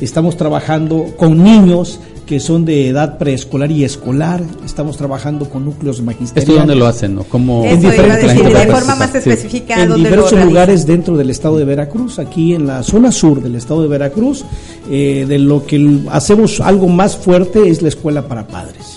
[0.00, 4.42] Estamos trabajando con niños que son de edad preescolar y escolar.
[4.64, 6.48] Estamos trabajando con núcleos magisteriales.
[6.48, 7.14] ¿Esto dónde lo hacen?
[7.14, 7.22] ¿no?
[7.24, 9.18] ¿Cómo Eso iba a diferentes decir, de forma más Sí.
[9.18, 13.12] específica, en ¿dónde lo diversos lugares dentro del estado de Veracruz, aquí en la zona
[13.12, 14.44] sur del estado de Veracruz,
[14.90, 18.95] eh, de lo que hacemos algo más fuerte es la escuela para padres.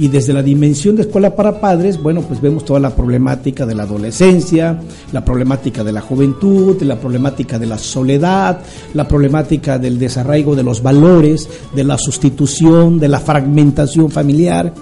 [0.00, 3.74] Y desde la dimensión de escuela para padres, bueno, pues vemos toda la problemática de
[3.74, 4.80] la adolescencia,
[5.12, 8.60] la problemática de la juventud, la problemática de la soledad,
[8.94, 14.72] la problemática del desarraigo de los valores, de la sustitución, de la fragmentación familiar.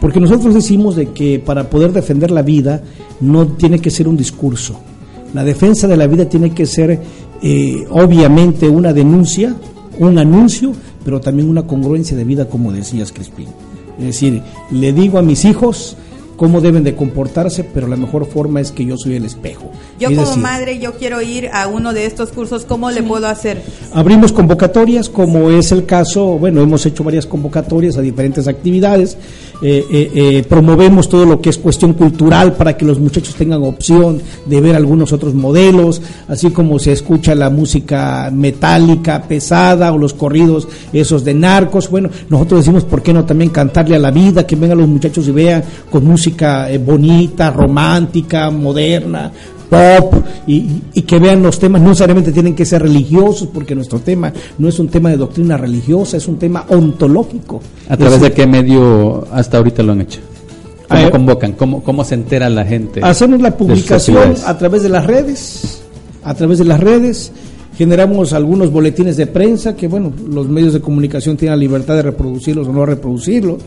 [0.00, 2.82] Porque nosotros decimos de que para poder defender la vida
[3.20, 4.80] no tiene que ser un discurso.
[5.32, 7.00] La defensa de la vida tiene que ser
[7.40, 9.54] eh, obviamente una denuncia,
[10.00, 10.72] un anuncio,
[11.04, 13.46] pero también una congruencia de vida, como decías, Crispín.
[14.00, 15.96] Es decir, le digo a mis hijos
[16.40, 19.70] cómo deben de comportarse, pero la mejor forma es que yo soy el espejo.
[19.98, 23.02] Yo Es como decir, madre, yo quiero ir a uno de estos cursos, ¿cómo le
[23.02, 23.60] puedo hacer?
[23.92, 29.18] Abrimos convocatorias, como es el caso, bueno, hemos hecho varias convocatorias a diferentes actividades,
[29.60, 33.62] eh, eh, eh, promovemos todo lo que es cuestión cultural para que los muchachos tengan
[33.62, 39.98] opción de ver algunos otros modelos, así como se escucha la música metálica, pesada, o
[39.98, 44.10] los corridos esos de narcos, bueno, nosotros decimos, ¿por qué no también cantarle a la
[44.10, 49.30] vida, que vengan los muchachos y vean con música eh, bonita, romántica, moderna,
[49.68, 50.14] pop
[50.46, 54.32] y, y que vean los temas, no necesariamente tienen que ser religiosos, porque nuestro tema
[54.58, 57.60] no es un tema de doctrina religiosa, es un tema ontológico.
[57.88, 60.20] ¿A través Es de qué medio hasta ahorita lo han hecho?
[60.88, 61.52] ¿Cómo Eh, convocan?
[61.52, 63.00] ¿Cómo, ¿Cómo se entera la gente?
[63.02, 65.82] Hacemos la publicación a través de las redes,
[66.24, 67.30] a través de las redes,
[67.78, 72.02] generamos algunos boletines de prensa que, bueno, los medios de comunicación tienen la libertad de
[72.02, 73.58] reproducirlos o no reproducirlos.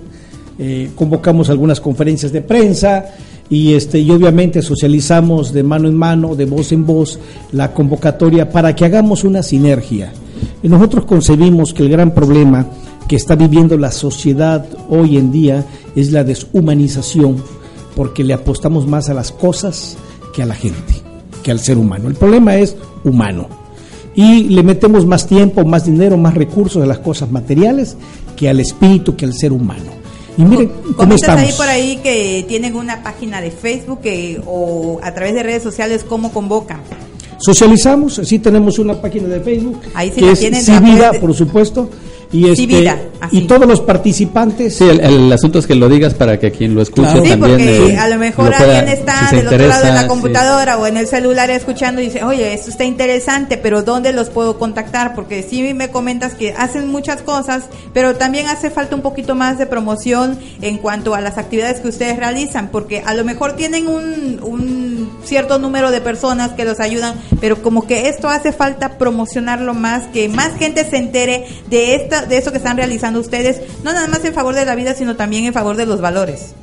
[0.60, 3.06] Eh, convocamos algunas conferencias de prensa
[3.50, 7.20] y este y obviamente socializamos de mano en mano, de voz en voz,
[7.52, 10.13] la convocatoria para que hagamos una sinergia.
[10.62, 12.68] Y nosotros concebimos que el gran problema
[13.08, 17.38] que está viviendo la sociedad hoy en día es la deshumanización,
[17.96, 19.98] porque le apostamos más a las cosas
[20.34, 20.94] que a la gente,
[21.44, 22.08] que al ser humano.
[22.08, 23.48] El problema es humano.
[24.16, 27.98] Y le metemos más tiempo, más dinero, más recursos a las cosas materiales
[28.36, 30.03] que al espíritu, que al ser humano.
[30.38, 31.43] Y miren cómo Comentas estamos.
[31.43, 35.62] ahí por ahí que tienen una página de Facebook que, o a través de redes
[35.63, 36.80] sociales, ¿cómo convocan?
[37.39, 41.19] Socializamos, sí tenemos una página de Facebook Ahí sí que la es tienen, Civida, de-
[41.19, 41.89] por supuesto.
[42.34, 43.38] Y, este, Sí, vida, así.
[43.38, 44.76] y todos los participantes.
[44.78, 47.24] Sí, el, el asunto es que lo digas para que quien lo escuche Claro.
[47.24, 47.58] Sí, también.
[47.60, 49.93] porque eh, a lo mejor lo pueda- alguien está si del otro lado de interesa,
[49.96, 50.08] la sí.
[50.08, 54.30] computadora o en el celular escuchando y dice, oye, esto está interesante, pero ¿dónde los
[54.30, 55.13] puedo contactar?
[55.15, 59.58] Porque sí me comentas que hacen muchas cosas, pero también hace falta un poquito más
[59.60, 63.88] de promoción en cuanto a las actividades que ustedes realizan, porque a lo mejor tienen
[63.88, 64.92] un, un
[65.24, 70.08] cierto número de personas que los ayudan, pero como que esto hace falta promocionarlo más,
[70.08, 74.08] que más gente se entere de esta, de eso que están realizando ustedes, no nada
[74.08, 76.54] más en favor de la vida, sino también en favor de los valores.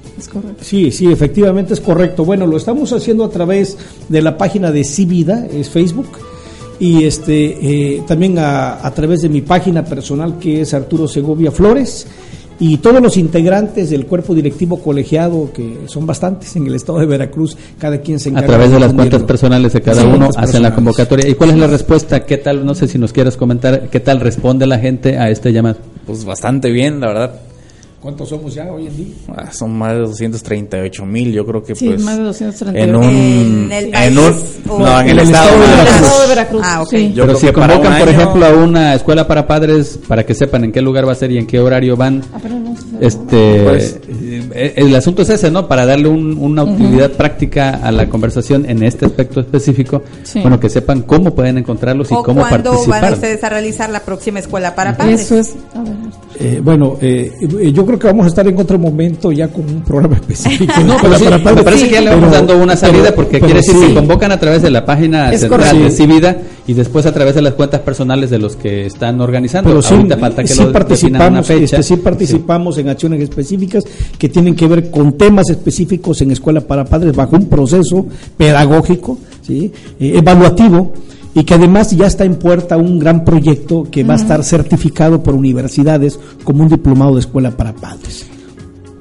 [0.60, 2.24] Sí, sí, efectivamente es correcto.
[2.24, 6.08] Bueno, lo estamos haciendo a través de la página de Civida, es Facebook,
[6.78, 11.50] y este eh, también a, a través de mi página personal que es Arturo Segovia
[11.50, 12.06] Flores.
[12.60, 17.06] Y todos los integrantes del cuerpo directivo colegiado, que son bastantes en el estado de
[17.06, 20.28] Veracruz, cada quien se A encarga través de las cuentas personales de cada Sí, uno
[20.36, 21.26] hacen la convocatoria.
[21.26, 22.26] ¿Y cuál es la respuesta?
[22.26, 22.66] ¿Qué tal?
[22.66, 23.88] No sé si nos quieras comentar.
[23.88, 25.78] ¿Qué tal responde la gente a este llamado?
[26.06, 27.32] Pues bastante bien, la verdad.
[28.00, 29.14] ¿Cuántos somos ya hoy en día?
[29.36, 32.00] Ah, Son más de 238 mil, yo creo que Sí, pues...
[32.00, 32.88] más de 238.
[32.88, 33.04] En un...
[33.04, 34.34] ¿En el en un-
[34.66, 35.94] no, en en el el estado de Veracruz.
[36.00, 36.62] Estado de Veracruz.
[36.64, 36.88] Ah, ok.
[36.88, 37.08] sí.
[37.08, 40.24] Yo Pero creo si que convocan, por año- ejemplo, a una escuela para padres, para
[40.24, 42.54] que sepan en qué lugar va a ser y en qué horario van, Ah, pero
[42.58, 42.82] no sé.
[43.02, 44.00] este, Pues-
[44.54, 45.68] eh, el asunto es ese, ¿no?
[45.68, 50.40] Para darle un- una utilidad práctica a la conversación en este aspecto específico, Sí.
[50.40, 53.12] bueno, que sepan cómo pueden encontrarlos y ¿O cómo cuándo van participar.
[53.12, 55.20] ustedes a realizar la próxima escuela para padres?
[55.20, 55.54] Eso es.
[55.74, 55.92] A ver,
[56.42, 59.64] Eh, bueno, eh, eh, yo creo que vamos a estar en otro momento ya con
[59.68, 60.72] un programa específico.
[60.86, 63.16] No, pero sí, Para me parece que ya le vamos Pero- dando una salida pero-
[63.16, 63.86] porque pero quiere decir sí.
[63.88, 65.84] que convocan a través de la página Es central correcto.
[65.84, 69.70] de Civida y después a través de las cuentas personales de los que están organizando.
[69.70, 70.86] Pero sí, Ahorita falta que sí lo definan una
[71.42, 71.64] participamos, fecha.
[71.78, 73.84] este, sí participamos en acciones específicas
[74.18, 79.18] que tienen que ver con temas específicos en escuela para padres bajo un proceso pedagógico,
[79.42, 79.72] ¿sí?
[79.98, 80.92] Eh, evaluativo
[81.34, 85.22] y que además ya está en puerta un gran proyecto que va a estar certificado
[85.22, 88.26] por universidades como un diplomado de escuela para padres.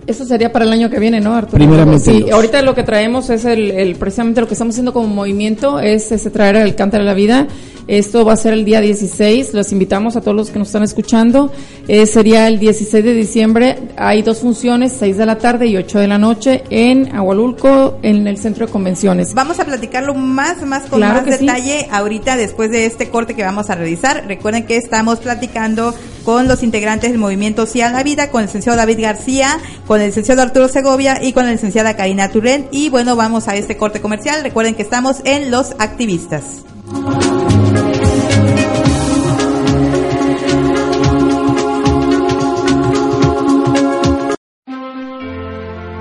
[0.06, 1.58] Eso sería para el año que viene, ¿no, Arturo?
[1.58, 5.08] Primeramente Sí, ahorita lo que traemos es el, el- precisamente lo que estamos haciendo como
[5.08, 7.48] movimiento es ese traer el cántaro de la vida.
[7.90, 9.56] Esto va a ser el día 16.
[9.56, 11.52] Los invitamos a todos los que nos están escuchando.
[11.88, 13.80] Eh, sería el 16 de diciembre.
[13.98, 18.28] Hay dos funciones, 6 de la tarde y 8 de la noche en Agualulco, en
[18.28, 19.34] el centro de convenciones.
[19.34, 21.44] Vamos a platicarlo más, más con Claro más sí.
[21.44, 24.24] detalle ahorita después de este corte que vamos a realizar.
[24.28, 28.46] Recuerden que estamos platicando con los integrantes del movimiento Sí a la Vida, con el
[28.50, 32.68] licenciado David García, con el licenciado Arturo Segovia y con la licenciada Karina Turren.
[32.72, 34.44] Y bueno, vamos a este corte comercial.
[34.44, 36.66] Recuerden que estamos en Los Activistas.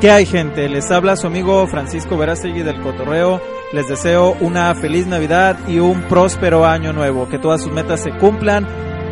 [0.01, 0.69] ¿Qué hay gente?
[0.69, 3.43] Les habla su amigo Francisco Verástegui del Cotorreo.
[3.73, 7.29] Les deseo una feliz Navidad y un próspero año nuevo.
[7.29, 8.65] Que todas sus metas se cumplan.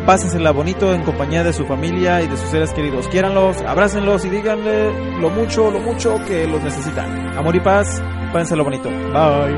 [0.05, 3.09] Pásensela bonito en compañía de su familia y de sus seres queridos.
[3.09, 7.37] Quiéranlos, abrácenlos y díganle lo mucho, lo mucho que los necesitan.
[7.37, 8.89] Amor y paz, pásensela bonito.
[8.89, 9.57] Bye.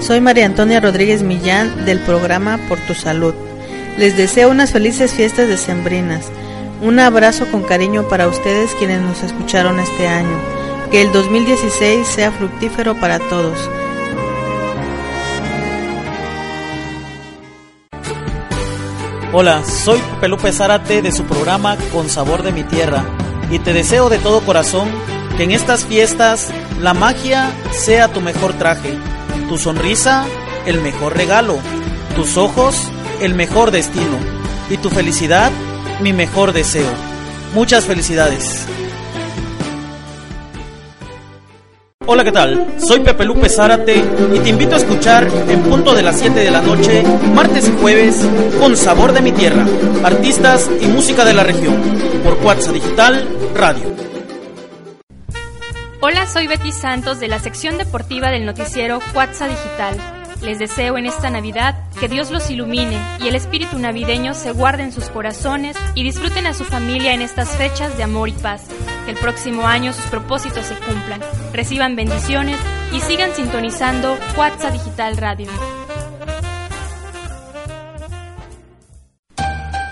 [0.00, 3.47] Soy María Antonia Rodríguez Millán del programa Por tu Salud.
[3.98, 6.30] Les deseo unas felices fiestas decembrinas.
[6.80, 10.38] Un abrazo con cariño para ustedes quienes nos escucharon este año.
[10.92, 13.58] Que el 2016 sea fructífero para todos.
[19.32, 23.04] Hola, soy Pelupe Zárate de su programa Con Sabor de mi Tierra
[23.50, 24.88] y te deseo de todo corazón
[25.36, 28.96] que en estas fiestas la magia sea tu mejor traje,
[29.48, 30.24] tu sonrisa
[30.66, 31.58] el mejor regalo,
[32.14, 34.18] tus ojos el mejor destino
[34.70, 35.50] y tu felicidad
[36.00, 36.90] mi mejor deseo.
[37.54, 38.66] Muchas felicidades.
[42.06, 42.74] Hola, ¿qué tal?
[42.78, 44.02] Soy Pepe Lupe Zárate
[44.34, 47.02] y te invito a escuchar en punto de las 7 de la noche,
[47.34, 48.26] martes y jueves,
[48.58, 49.66] con Sabor de mi Tierra,
[50.02, 51.76] artistas y música de la región,
[52.24, 53.94] por Cuatza Digital Radio.
[56.00, 60.17] Hola, soy Betty Santos de la sección deportiva del noticiero Cuatza Digital.
[60.42, 64.84] Les deseo en esta Navidad que Dios los ilumine y el espíritu navideño se guarde
[64.84, 68.62] en sus corazones y disfruten a su familia en estas fechas de amor y paz.
[69.04, 71.20] Que el próximo año sus propósitos se cumplan,
[71.52, 72.58] reciban bendiciones
[72.92, 75.48] y sigan sintonizando Cuatza Digital Radio.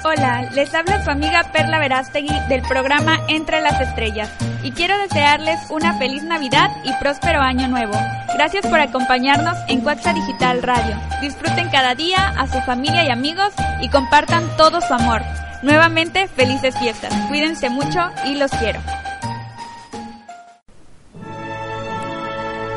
[0.08, 4.30] Hola, les habla su amiga Perla Verástegui del programa Entre las Estrellas
[4.62, 7.94] y quiero desearles una feliz Navidad y próspero año nuevo.
[8.34, 10.94] Gracias por acompañarnos en Cuaxa Digital Radio.
[11.20, 13.52] Disfruten cada día a su familia y amigos
[13.82, 15.22] y compartan todo su amor.
[15.64, 17.12] Nuevamente, felices fiestas.
[17.26, 18.78] Cuídense mucho y los quiero.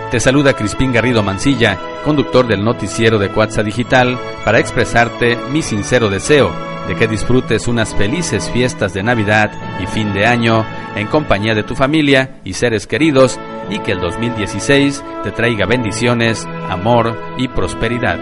[0.10, 6.10] Te saluda Crispín Garrido Mancilla, conductor del noticiero de Cuatza Digital, para expresarte mi sincero
[6.10, 10.66] deseo de que disfrutes unas felices fiestas de Navidad y fin de año
[10.96, 16.48] en compañía de tu familia y seres queridos y que el 2016 te traiga bendiciones,
[16.68, 18.18] amor y prosperidad.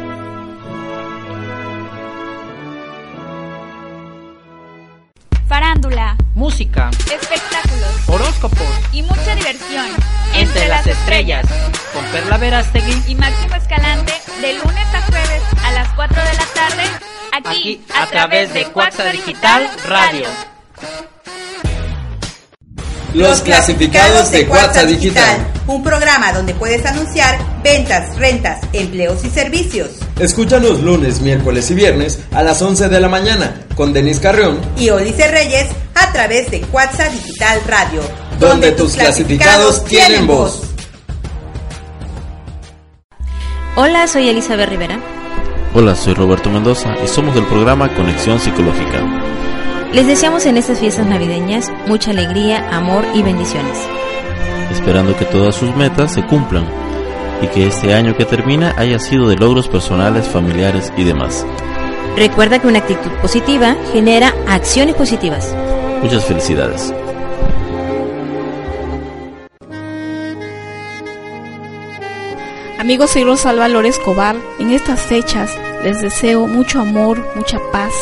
[5.48, 8.68] Farándula, música, espectáculos, horóscopos.
[8.92, 9.86] Y mucha diversión.
[10.36, 11.46] Entre las estrellas,
[11.94, 13.12] con Perla Verástegui.
[13.12, 14.12] Y Máximo Escalante,
[14.42, 19.06] de lunes a jueves a las 4 de la tarde, aquí, a través de Cuaxa
[19.12, 20.28] Digital Radio.
[23.14, 25.38] Los clasificados de Cuatza Digital.
[25.66, 29.90] Un programa donde puedes anunciar ventas, rentas, empleos y servicios.
[30.20, 34.90] Escúchanos lunes, miércoles y viernes a las 11 de la mañana con Denis Carrión Y
[34.90, 38.02] Olice Reyes a través de Cuatza Digital Radio.
[38.40, 40.62] donde tus clasificados tienen voz.
[43.76, 45.00] Hola, soy Elizabeth Rivera.
[45.80, 49.00] Hola, soy Roberto Mendoza y somos del programa Conexión Psicológica.
[49.94, 53.78] Les deseamos en estas fiestas navideñas mucha alegría, amor y bendiciones.
[54.72, 56.66] esperando que todas sus metas se cumplan
[57.44, 61.46] y que este año que termina haya sido de logros personales, familiares y demás.
[62.16, 65.56] Recuerda que una actitud positiva genera acciones positivas.
[66.02, 66.92] Muchas felicidades.
[72.80, 74.36] Amigos, soy Rosalba Lore Escobar.
[74.60, 77.94] En estas fechas les deseo mucho amor, mucha paz,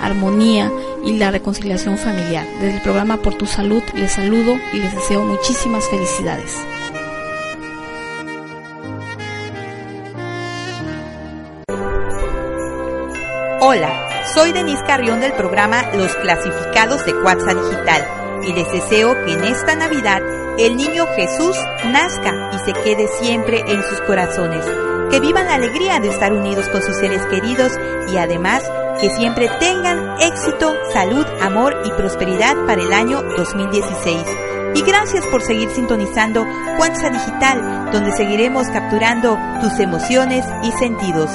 [0.00, 0.70] armonía
[1.04, 2.46] y la reconciliación familiar.
[2.60, 6.56] Desde el programa Por tu Salud les saludo y les deseo muchísimas felicidades.
[13.62, 18.04] Hola, soy Denise Carrión del programa Los Clasificados de Cuatza Digital
[18.42, 20.22] y les deseo que en esta Navidad
[20.58, 24.64] el niño Jesús nazca y se quede siempre en sus corazones,
[25.10, 27.72] que vivan la alegría de estar unidos con sus seres queridos
[28.12, 28.62] y además
[29.00, 34.18] que siempre tengan éxito, salud, amor y prosperidad para el año 2016.
[34.74, 36.46] Y gracias por seguir sintonizando
[36.76, 41.30] Cuatza Digital, donde seguiremos capturando tus emociones y sentidos.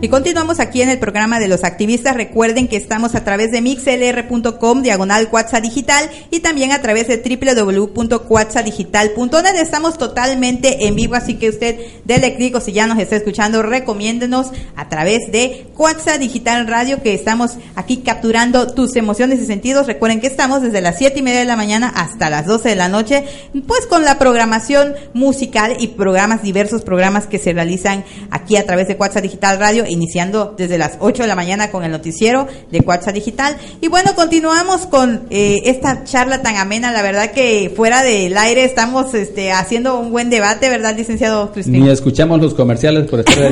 [0.00, 2.14] Y continuamos aquí en el programa de los activistas.
[2.14, 7.16] Recuerden que estamos a través de mixlr.com, diagonal Cuatza Digital, y también a través de
[7.16, 9.56] www.cuatzadigital.net.
[9.60, 14.52] Estamos totalmente en vivo, así que usted dele clic si ya nos está escuchando, recomiéndenos
[14.76, 19.88] a través de Cuatza Digital Radio, que estamos aquí capturando tus emociones y sentidos.
[19.88, 22.76] Recuerden que estamos desde las siete y media de la mañana hasta las 12 de
[22.76, 23.24] la noche,
[23.66, 28.86] pues con la programación musical y programas, diversos programas que se realizan aquí a través
[28.86, 32.80] de Cuatza Digital Radio iniciando desde las 8 de la mañana con el noticiero de
[32.80, 33.56] Cuatza Digital.
[33.80, 36.92] Y bueno, continuamos con eh, esta charla tan amena.
[36.92, 41.84] La verdad que fuera del aire estamos este, haciendo un buen debate, ¿verdad, licenciado Cristín?
[41.84, 43.50] Ni escuchamos los comerciales por estar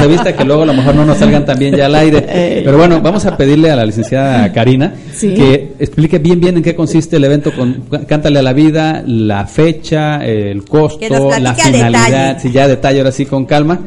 [0.00, 2.62] de vista que luego a lo mejor no nos salgan también ya al aire.
[2.64, 5.34] Pero bueno, vamos a pedirle a la licenciada Karina Sí.
[5.34, 9.46] que explique bien bien en qué consiste el evento con Cántale a la vida, la
[9.46, 13.80] fecha, el costo, la finalidad, si ya a detalle ahora sí con calma.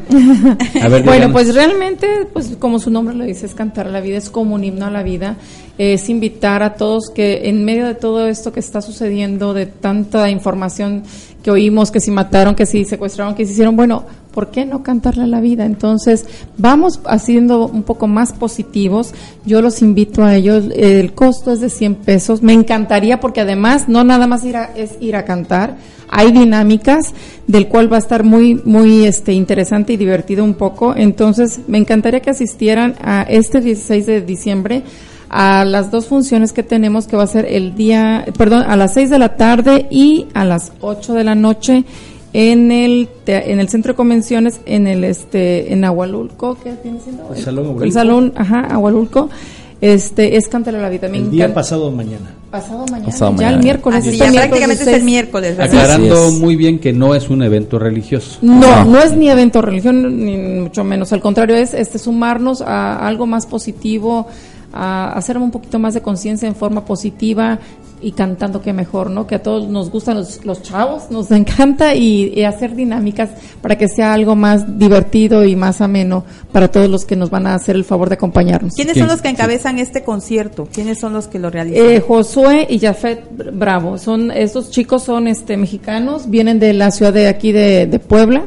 [0.81, 4.17] A ver, bueno, pues realmente, pues como su nombre lo dice, es cantar la vida,
[4.17, 5.37] es como un himno a la vida,
[5.77, 10.29] es invitar a todos que en medio de todo esto que está sucediendo, de tanta
[10.29, 11.03] información
[11.43, 14.83] que oímos, que si mataron, que si secuestraron, que si hicieron, bueno, ¿por qué no
[14.83, 15.65] cantarle a la vida?
[15.65, 16.25] Entonces,
[16.57, 19.13] vamos haciendo un poco más positivos.
[19.45, 20.65] Yo los invito a ellos.
[20.75, 22.41] El costo es de 100 pesos.
[22.41, 25.77] Me encantaría porque además no nada más ir a, es ir a cantar.
[26.09, 27.13] Hay dinámicas
[27.47, 30.93] del cual va a estar muy, muy este, interesante y divertido un poco.
[30.95, 34.83] Entonces, me encantaría que asistieran a este 16 de diciembre
[35.33, 38.93] a las dos funciones que tenemos, que va a ser el día, perdón, a las
[38.95, 41.85] 6 de la tarde y a las 8 de la noche
[42.33, 46.99] en el te- en el centro de convenciones en el este en Agualulco ¿qué viene
[47.03, 47.33] siendo?
[47.33, 47.93] El Salón el Agualulco.
[47.93, 49.29] salón ajá Agualulco
[49.81, 52.35] este es Cántale la vida me El día pasado mañana.
[52.51, 53.57] pasado mañana Pasado ya mañana.
[53.57, 55.75] el miércoles Así, este ya miércoles prácticamente es el miércoles, ¿verdad?
[55.75, 58.37] Aclarando muy bien que no es un evento religioso.
[58.43, 61.11] No, no es ni evento religión, ni mucho menos.
[61.13, 64.27] Al contrario, es este sumarnos a algo más positivo,
[64.71, 67.57] a hacer un poquito más de conciencia en forma positiva
[68.01, 69.27] y cantando que mejor, ¿no?
[69.27, 73.29] Que a todos nos gustan los, los chavos, nos encanta y, y hacer dinámicas
[73.61, 77.47] para que sea algo más divertido y más ameno para todos los que nos van
[77.47, 78.73] a hacer el favor de acompañarnos.
[78.73, 80.67] ¿Quiénes son los que encabezan este concierto?
[80.71, 81.85] ¿Quiénes son los que lo realizan?
[81.85, 83.23] Eh, Josué y Jafet
[83.53, 87.99] Bravo, son estos chicos son este mexicanos, vienen de la ciudad de aquí de, de
[87.99, 88.45] Puebla.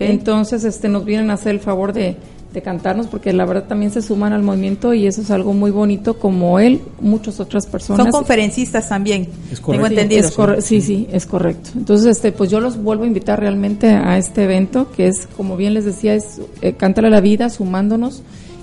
[0.00, 2.16] Entonces, este nos vienen a hacer el favor de,
[2.56, 5.70] de cantarnos porque la verdad también se suman al movimiento y eso es algo muy
[5.70, 8.02] bonito como él, muchas otras personas.
[8.04, 9.28] Son conferencistas también.
[9.64, 10.26] Tengo Sí, entendido.
[10.26, 11.70] es corre- sí, sí, es correcto.
[11.76, 15.58] Entonces, este, pues yo los vuelvo a invitar realmente a este evento, que es, como
[15.58, 18.22] bien les decía, es eh, Cántale la vida, sumándonos.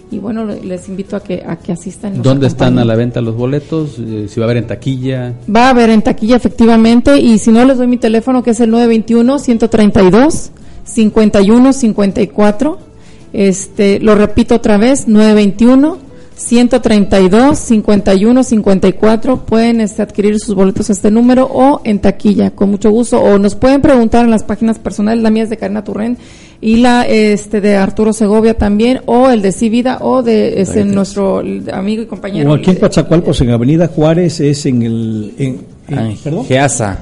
[0.09, 2.19] Y bueno, le- les invito a que, a que asistan.
[2.23, 3.97] ¿Dónde están a la venta los boletos?
[3.99, 5.33] Eh, si va a haber en taquilla.
[5.55, 8.59] Va a haber en taquilla efectivamente y si no les doy mi teléfono que es
[8.59, 10.49] el 921 132
[10.83, 12.92] 51 54.
[13.34, 15.97] Este, lo repito otra vez, 921
[16.36, 22.71] 132 51 54 pueden este, adquirir sus boletos a este número o en taquilla con
[22.71, 25.84] mucho gusto o nos pueden preguntar en las páginas personales la mía es de Karina
[25.84, 26.17] Turren
[26.59, 31.43] y la este de Arturo Segovia también o el de Civida o de este, nuestro
[31.71, 35.34] amigo y compañero O aquí en Coatzacoalcos, en Avenida Juárez, es en el.
[35.38, 36.45] En, en- Ay, ¿Perdón?
[36.45, 36.99] Geasa.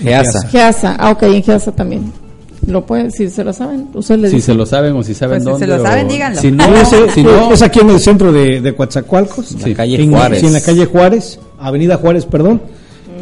[0.00, 0.48] Geasa.
[0.48, 2.12] Geasa, ah, ok, en Geasa también.
[2.66, 4.54] Lo pueden, si se lo saben, ustedes le Si dicen.
[4.54, 5.66] se lo saben o si saben Pues si dónde.
[5.66, 6.40] se lo o- saben, díganlo.
[6.40, 9.46] Si no, Ese- si no, es aquí en el centro de, de Coatzacoalcos.
[9.46, 9.70] Sí.
[9.70, 10.40] La calle en, Juárez.
[10.40, 12.60] sí, en la calle Juárez, Avenida Juárez, perdón.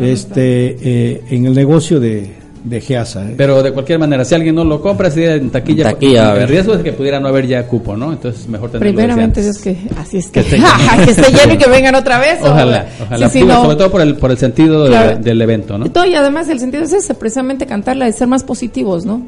[0.01, 2.35] Este, eh, en el negocio de,
[2.65, 3.29] de Geasa.
[3.31, 3.35] ¿eh?
[3.37, 6.43] Pero de cualquier manera, si alguien no lo compra, si en taquilla, En taquilla, a
[6.43, 8.13] el riesgo es que pudiera no haber ya cupo, ¿no?
[8.13, 9.43] Entonces mejor tenerlo Primeramente.
[9.43, 10.69] Dios que así es Que que, esté lleno.
[11.05, 12.39] que lleno y que vengan otra vez.
[12.43, 13.27] o- Ojalá, ojalá.
[13.29, 13.63] Sí, sí, Digo, no.
[13.65, 15.87] Sobre todo por el, por el sentido de- del evento, ¿no?
[15.93, 19.23] No, y además el sentido es ese, precisamente cantarla, de ser más positivos, ¿no?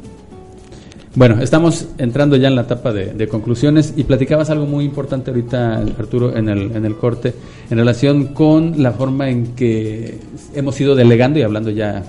[1.16, 5.76] Bueno, estamos entrando ya en la etapa de, conclusiones y platicabas algo muy importante ahorita,
[5.96, 7.32] Arturo, en el, en el corte,
[7.70, 10.18] en relación con la forma en que
[10.54, 12.02] hemos ido delegando y hablando ya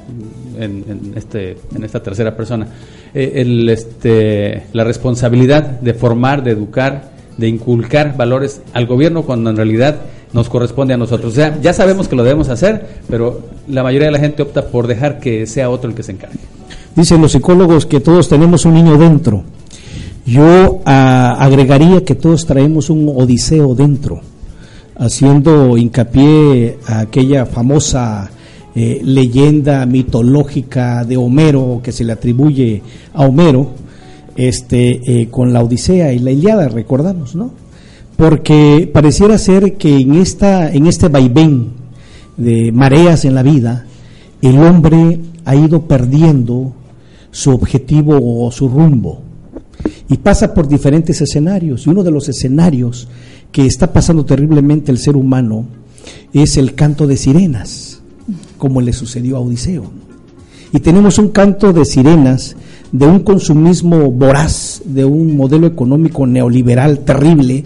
[0.60, 2.68] en, en este, en esta tercera persona,
[3.14, 9.51] eh, el, este, la responsabilidad de formar, de educar, de inculcar valores al gobierno cuando
[9.51, 9.97] en realidad
[10.34, 11.34] nos corresponde a nosotros.
[11.34, 14.66] O sea, ya sabemos que lo debemos hacer, pero la mayoría de la gente opta
[14.66, 16.55] por dejar que sea otro el que se encargue.
[16.96, 19.43] Dicen los psicólogos que todos tenemos un niño dentro.
[20.26, 24.22] Yo ah, agregaría que todos traemos un odiseo dentro,
[24.98, 28.32] haciendo hincapié a aquella famosa
[28.74, 32.82] eh, leyenda mitológica de Homero que se le atribuye
[33.14, 33.72] a Homero,
[34.36, 37.52] este, eh, con la Odisea y la Iliada, recordamos, ¿no?
[38.18, 41.68] Porque pareciera ser que en esta, en este vaivén
[42.36, 43.86] de mareas en la vida,
[44.41, 46.74] el hombre ha ido perdiendo
[47.36, 49.20] su objetivo o su rumbo.
[50.08, 53.10] Y pasa por diferentes escenarios y uno de los escenarios
[53.52, 55.66] que está pasando terriblemente el ser humano
[56.32, 58.02] es el canto de sirenas
[58.58, 59.84] como le sucedió a Odiseo.
[60.72, 62.56] Y tenemos un canto de sirenas
[62.94, 67.66] de un consumismo voraz de un modelo económico neoliberal terrible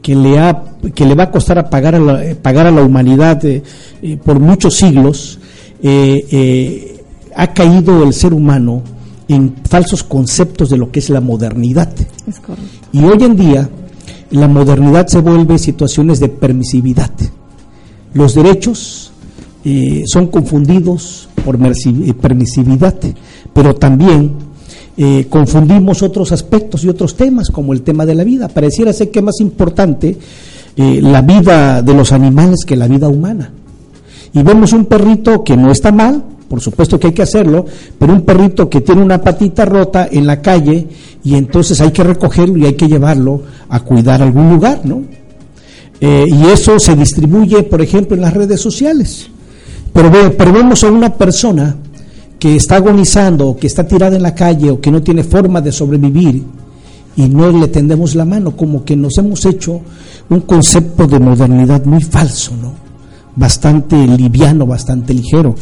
[0.00, 0.62] que le ha
[0.94, 3.64] que le va a costar a pagar a la, pagar a la humanidad eh,
[4.00, 5.40] eh, por muchos siglos.
[5.82, 7.02] Eh,
[7.34, 8.82] ha caído el ser humano
[9.28, 11.92] en falsos conceptos de lo que es la modernidad.
[12.26, 12.88] Es correcto.
[12.92, 13.68] Y hoy en día
[14.30, 17.12] la modernidad se vuelve situaciones de permisividad.
[18.14, 19.12] Los derechos
[19.64, 22.96] eh, son confundidos por eh, permisividad,
[23.52, 24.48] pero también
[25.00, 28.48] eh, confundimos otros aspectos y otros temas, como el tema de la vida.
[28.48, 30.18] Pareciera ser que es más importante
[30.76, 33.52] eh, la vida de los animales que la vida humana.
[34.32, 37.66] Y vemos un perrito que no está mal, por supuesto que hay que hacerlo,
[37.98, 40.86] pero un perrito que tiene una patita rota en la calle
[41.22, 45.02] y entonces hay que recogerlo y hay que llevarlo a cuidar a algún lugar, ¿no?
[46.00, 49.28] Eh, y eso se distribuye, por ejemplo, en las redes sociales.
[49.92, 51.76] Pero, pero vemos a una persona
[52.38, 55.60] que está agonizando, o que está tirada en la calle o que no tiene forma
[55.60, 56.44] de sobrevivir
[57.16, 59.80] y no le tendemos la mano, como que nos hemos hecho
[60.30, 62.87] un concepto de modernidad muy falso, ¿no?
[63.38, 65.54] Bastante liviano, bastante ligero.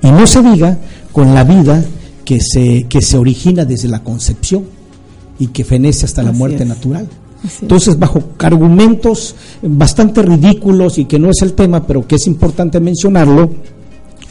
[0.00, 0.78] Y no se diga
[1.12, 1.84] con la vida
[2.24, 4.64] que se, que se origina desde la concepción
[5.38, 6.68] y que fenece hasta la muerte es.
[6.68, 7.08] natural.
[7.62, 12.80] Entonces, bajo argumentos bastante ridículos y que no es el tema, pero que es importante
[12.80, 13.50] mencionarlo,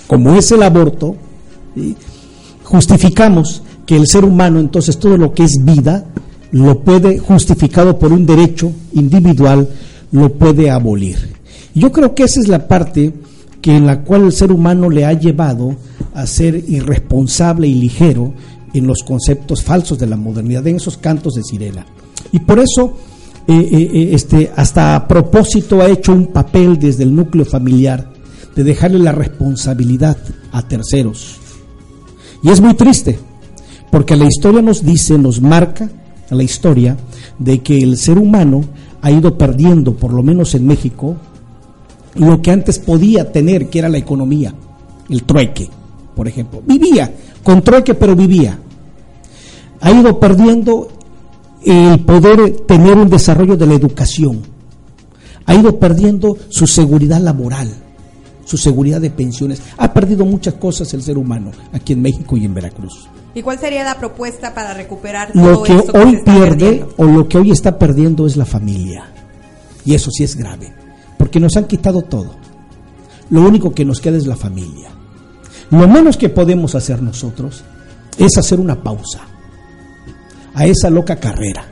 [0.07, 1.15] como es el aborto,
[1.75, 1.95] ¿sí?
[2.63, 6.05] justificamos que el ser humano, entonces todo lo que es vida,
[6.51, 9.67] lo puede, justificado por un derecho individual,
[10.11, 11.35] lo puede abolir.
[11.75, 13.13] Yo creo que esa es la parte
[13.61, 15.75] que en la cual el ser humano le ha llevado
[16.13, 18.33] a ser irresponsable y ligero
[18.73, 21.85] en los conceptos falsos de la modernidad, en esos cantos de sirena.
[22.31, 22.97] Y por eso,
[23.47, 28.11] eh, eh, eh, este, hasta a propósito ha hecho un papel desde el núcleo familiar
[28.55, 30.17] de dejarle la responsabilidad
[30.51, 31.37] a terceros.
[32.41, 33.19] Y es muy triste,
[33.91, 35.89] porque la historia nos dice, nos marca
[36.29, 36.97] la historia
[37.37, 38.63] de que el ser humano
[39.01, 41.17] ha ido perdiendo, por lo menos en México,
[42.15, 44.53] lo que antes podía tener, que era la economía,
[45.09, 45.69] el trueque,
[46.15, 46.61] por ejemplo.
[46.65, 47.11] Vivía
[47.43, 48.57] con trueque, pero vivía.
[49.81, 50.87] Ha ido perdiendo
[51.63, 54.41] el poder tener un desarrollo de la educación.
[55.45, 57.69] Ha ido perdiendo su seguridad laboral,
[58.45, 59.61] su seguridad de pensiones.
[59.77, 63.07] Ha perdido muchas cosas el ser humano aquí en México y en Veracruz.
[63.35, 66.93] ¿Y cuál sería la propuesta para recuperar Lo todo que esto hoy pierde perdiendo?
[66.97, 69.11] o lo que hoy está perdiendo es la familia.
[69.83, 70.73] Y eso sí es grave,
[71.25, 72.35] porque nos han quitado todo.
[73.31, 74.91] Lo único que nos queda es la familia.
[75.71, 77.63] Lo menos que podemos hacer nosotros
[78.19, 79.21] es hacer una pausa
[80.53, 81.65] a esa loca carrera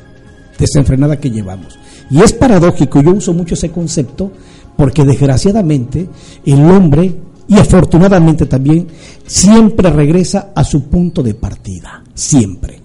[0.57, 1.77] desenfrenada que llevamos.
[2.09, 4.31] Y es paradójico, yo uso mucho ese concepto
[4.75, 6.09] porque desgraciadamente
[6.43, 7.15] el hombre
[7.47, 8.87] y afortunadamente también
[9.27, 12.81] siempre regresa a su punto de partida, siempre.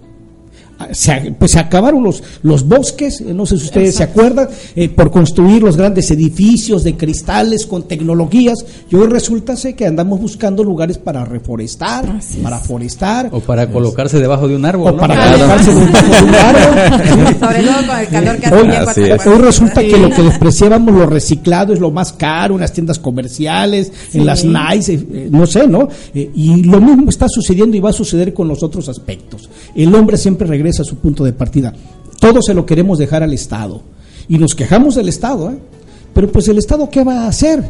[0.92, 4.88] Se, pues se acabaron los, los bosques, eh, no sé si ustedes se acuerdan, eh,
[4.88, 8.64] por construir los grandes edificios de cristales con tecnologías.
[8.90, 12.04] Y hoy resulta que andamos buscando lugares para reforestar,
[12.42, 14.88] para forestar, O para colocarse debajo de un árbol.
[14.88, 14.98] o ¿no?
[14.98, 17.38] para colocarse debajo de un árbol.
[17.40, 21.06] Sobre todo con el calor que hace Hoy, hoy resulta que lo que despreciábamos lo
[21.06, 25.46] reciclado es lo más caro en las tiendas comerciales, en las NICE, eh, eh, no
[25.46, 25.88] sé, ¿no?
[26.14, 29.48] Eh, y lo mismo está sucediendo y va a suceder con los otros aspectos.
[29.74, 31.72] El hombre siempre regresa a su punto de partida.
[32.20, 33.82] Todo se lo queremos dejar al Estado.
[34.28, 35.58] Y nos quejamos del Estado, ¿eh?
[36.14, 37.62] Pero pues el Estado, ¿qué va a hacer?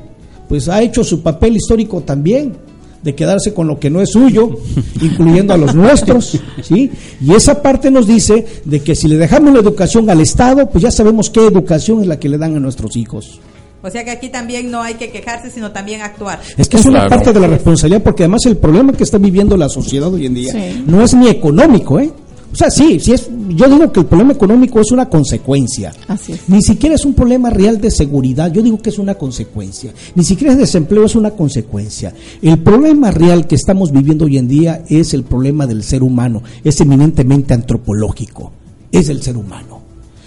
[0.49, 2.55] Pues ha hecho su papel histórico también
[3.03, 4.59] de quedarse con lo que no es suyo,
[5.01, 6.90] incluyendo a los nuestros, ¿sí?
[7.20, 10.82] Y esa parte nos dice de que si le dejamos la educación al Estado, pues
[10.82, 13.38] ya sabemos qué educación es la que le dan a nuestros hijos.
[13.80, 16.40] O sea que aquí también no hay que quejarse, sino también actuar.
[16.57, 19.57] Es que es una parte de la responsabilidad, porque además el problema que está viviendo
[19.57, 20.82] la sociedad hoy en día Sí.
[20.84, 22.11] no es ni económico, ¿eh?
[22.51, 25.92] O sea, sí, sí es, yo digo que el problema económico es una consecuencia.
[26.07, 26.49] Así es.
[26.49, 29.92] Ni siquiera es un problema real de seguridad, yo digo que es una consecuencia.
[30.14, 32.14] Ni siquiera es desempleo, es una consecuencia.
[32.40, 36.42] El problema real que estamos viviendo hoy en día es el problema del ser humano,
[36.64, 38.51] es eminentemente antropológico,
[38.90, 39.78] es el ser humano.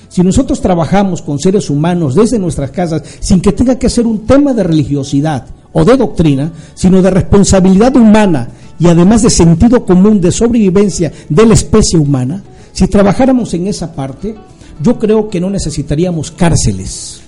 [0.07, 4.27] Si nosotros trabajamos con seres humanos desde nuestras casas sin que tenga que ser un
[4.27, 8.49] tema de religiosidad o de doctrina, sino de responsabilidad humana
[8.81, 13.93] y además de sentido común de sobrevivencia de la especie humana, si trabajáramos en esa
[13.93, 14.35] parte,
[14.81, 17.21] yo creo que no necesitaríamos cárceles,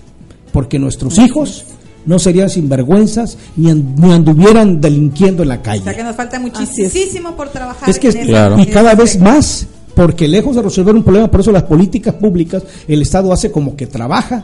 [0.51, 1.63] porque nuestros hijos
[2.05, 5.83] no serían sinvergüenzas ni, an- ni anduvieran delinquiendo en la O calle.
[5.83, 7.89] sea que nos falta muchísimo por trabajar.
[7.89, 11.51] Es que en y cada vez más, porque lejos de resolver un problema, por eso
[11.51, 14.43] las políticas públicas, el Estado hace como que trabaja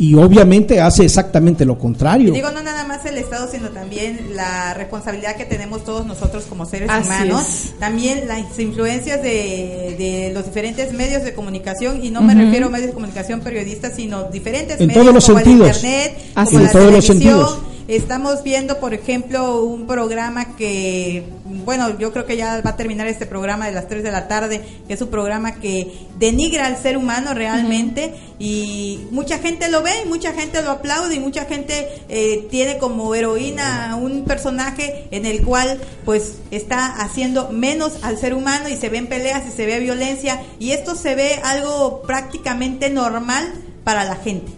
[0.00, 2.30] y obviamente hace exactamente lo contrario.
[2.30, 6.44] Y digo, no nada más el Estado, sino también la responsabilidad que tenemos todos nosotros
[6.48, 7.42] como seres Así humanos.
[7.42, 7.78] es.
[7.78, 12.70] También las influencias de, de los diferentes medios de comunicación, y no me refiero a
[12.70, 15.68] medios de comunicación periodistas, sino diferentes En medios todos los como sentidos.
[15.68, 16.72] el Internet, Así como es.
[16.72, 17.58] la En todos los sentidos.
[17.88, 21.24] Estamos viendo, por ejemplo, un programa que,
[21.64, 24.28] bueno, yo creo que ya va a terminar este programa de las 3 de la
[24.28, 29.82] tarde, que es un programa que denigra al ser humano realmente y mucha gente lo
[29.82, 35.08] ve, y mucha gente lo aplaude y mucha gente eh, tiene como heroína un personaje
[35.10, 39.50] en el cual pues está haciendo menos al ser humano y se ven peleas y
[39.50, 43.52] se ve violencia y esto se ve algo prácticamente normal
[43.84, 44.52] para la gente.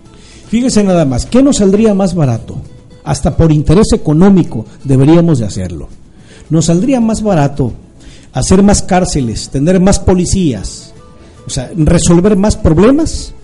[0.49, 2.61] Fíjese nada más, ¿qué nos saldría más barato?
[3.05, 5.89] Hasta por interés económico deberíamos de hacerlo.
[6.51, 7.73] Nos saldría más barato
[8.33, 10.93] hacer más cárceles, tener más policías,
[11.47, 13.35] o sea, resolver más problemas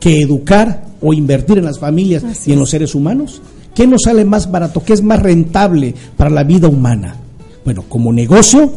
[0.00, 3.40] que educar o invertir en las familias y en los seres humanos.
[3.74, 4.82] ¿Qué nos sale más barato?
[4.82, 7.16] ¿Qué es más rentable para la vida humana?
[7.64, 8.72] Bueno, como negocio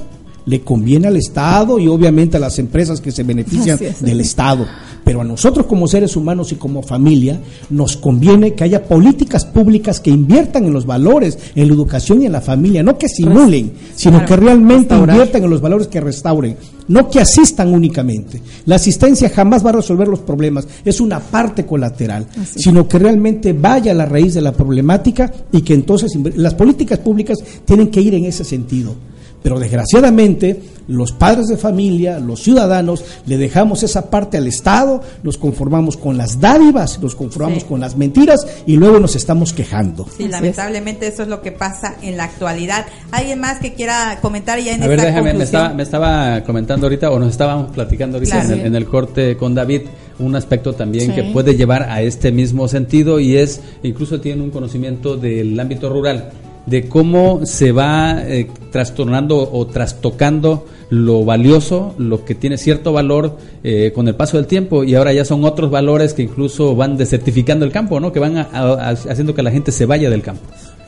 [0.50, 4.02] le conviene al Estado y obviamente a las empresas que se benefician es.
[4.02, 4.66] del Estado.
[5.04, 7.40] Pero a nosotros como seres humanos y como familia
[7.70, 12.26] nos conviene que haya políticas públicas que inviertan en los valores, en la educación y
[12.26, 15.16] en la familia, no que simulen, sino Claro, que realmente restaurar.
[15.16, 18.42] inviertan en los valores que restauren, no que asistan únicamente.
[18.66, 22.60] La asistencia jamás va a resolver los problemas, es una parte colateral, Así.
[22.64, 27.00] sino que realmente vaya a la raíz de la problemática y que entonces las políticas
[27.00, 28.96] públicas tienen que ir en ese sentido.
[29.42, 35.38] Pero desgraciadamente los padres de familia, los ciudadanos, le dejamos esa parte al Estado, nos
[35.38, 37.70] conformamos con las dádivas, nos conformamos Sí.
[37.70, 40.08] con las mentiras y luego nos estamos quejando.
[40.18, 42.86] Sí, lamentablemente eso es lo que pasa en la actualidad.
[43.12, 46.44] ¿Alguien más que quiera comentar ya en A ver, esta déjame, me estaba, me estaba
[46.44, 48.54] comentando ahorita, o nos estábamos platicando ahorita Claro.
[48.56, 49.82] en, el, en el corte con David,
[50.18, 51.14] un aspecto también Sí.
[51.14, 55.88] que puede llevar a este mismo sentido y es, incluso tiene un conocimiento del ámbito
[55.88, 56.32] rural,
[56.70, 63.38] de cómo se va eh, trastornando o trastocando lo valioso, lo que tiene cierto valor
[63.64, 66.98] eh, con el paso del tiempo y ahora ya son otros valores que incluso van
[66.98, 68.12] desertificando el campo, ¿no?
[68.12, 70.42] Que van a- haciendo que la gente se vaya del campo.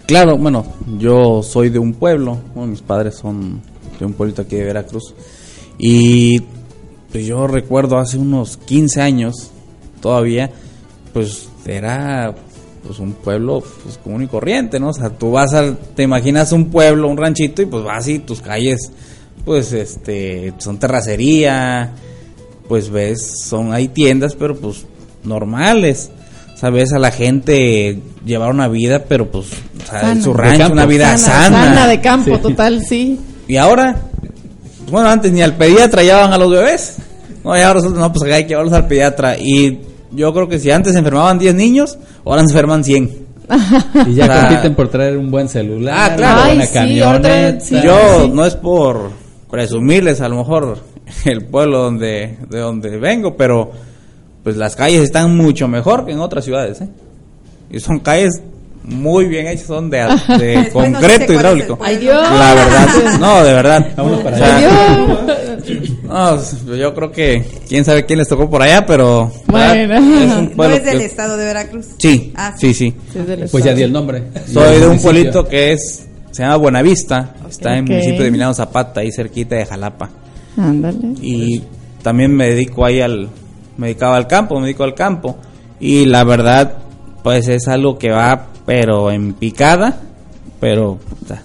[0.08, 0.66] Claro, bueno,
[0.98, 3.62] yo soy de un pueblo, mis padres son
[4.00, 5.14] de un pueblito aquí de Veracruz
[5.78, 6.40] y
[7.12, 9.52] pues yo recuerdo hace unos 15 años
[10.02, 10.50] todavía,
[11.14, 12.34] pues era
[12.92, 14.90] pues un pueblo pues común y corriente, ¿no?
[14.90, 18.20] O sea, tú vas al, te imaginas un pueblo, un ranchito y pues vas y
[18.20, 18.92] tus calles
[19.46, 21.94] pues este son terracería,
[22.68, 24.86] pues ves, son hay tiendas, pero pues
[25.24, 26.12] normales.
[26.58, 29.48] Sabes a la gente llevar una vida, pero pues
[29.82, 30.74] o sea, en su rancho campo.
[30.74, 31.64] una vida Sana, sana.
[31.64, 33.18] sana de campo, total, sí.
[33.48, 34.02] Y ahora,
[34.92, 36.98] bueno, antes ni al pediatra llevaban a los bebés.
[37.42, 39.38] No, y ahora no, pues acá hay que llevarlos al pediatra.
[39.38, 39.80] Y
[40.14, 43.32] yo creo que si antes se enfermaban 10 niños, ahora se enferman 100.
[44.08, 46.54] Y ya O sea, compiten por traer un buen celular, Ah, claro.
[46.54, 47.82] una sí, camioneta.
[47.84, 49.10] yo no es por
[49.50, 50.78] presumirles a lo mejor
[51.26, 53.72] el pueblo donde de donde vengo, pero
[54.44, 56.90] pues las calles están mucho mejor que en otras ciudades, ¿eh?
[57.70, 58.42] Y son calles
[58.84, 61.78] muy bien hechas, son de, no concreto hidráulico.
[61.82, 62.22] Ay, Dios.
[62.22, 63.88] La verdad, no, de verdad.
[63.96, 64.70] Vámonos para allá.
[66.04, 69.94] no, yo creo que quién sabe quién les tocó por allá, pero Bueno.
[69.96, 70.02] es
[70.36, 71.86] un ¿No pueblo es del que- estado de Veracruz?
[71.98, 72.94] Sí, Ah, sí, sí.
[73.52, 74.24] Pues ya di el nombre.
[74.52, 78.54] Soy de un pueblito que es se llama Buenavista, está en el municipio de Emiliano
[78.54, 80.10] Zapata, ahí cerquita de Jalapa.
[80.58, 80.98] Ándale.
[81.22, 81.62] Y
[82.02, 83.30] también me dedico ahí al
[83.78, 85.38] me dedicaba al campo, me dedico al campo
[85.80, 86.78] y la verdad
[87.24, 89.98] pues es algo que va pero en picada,
[90.60, 91.00] pero.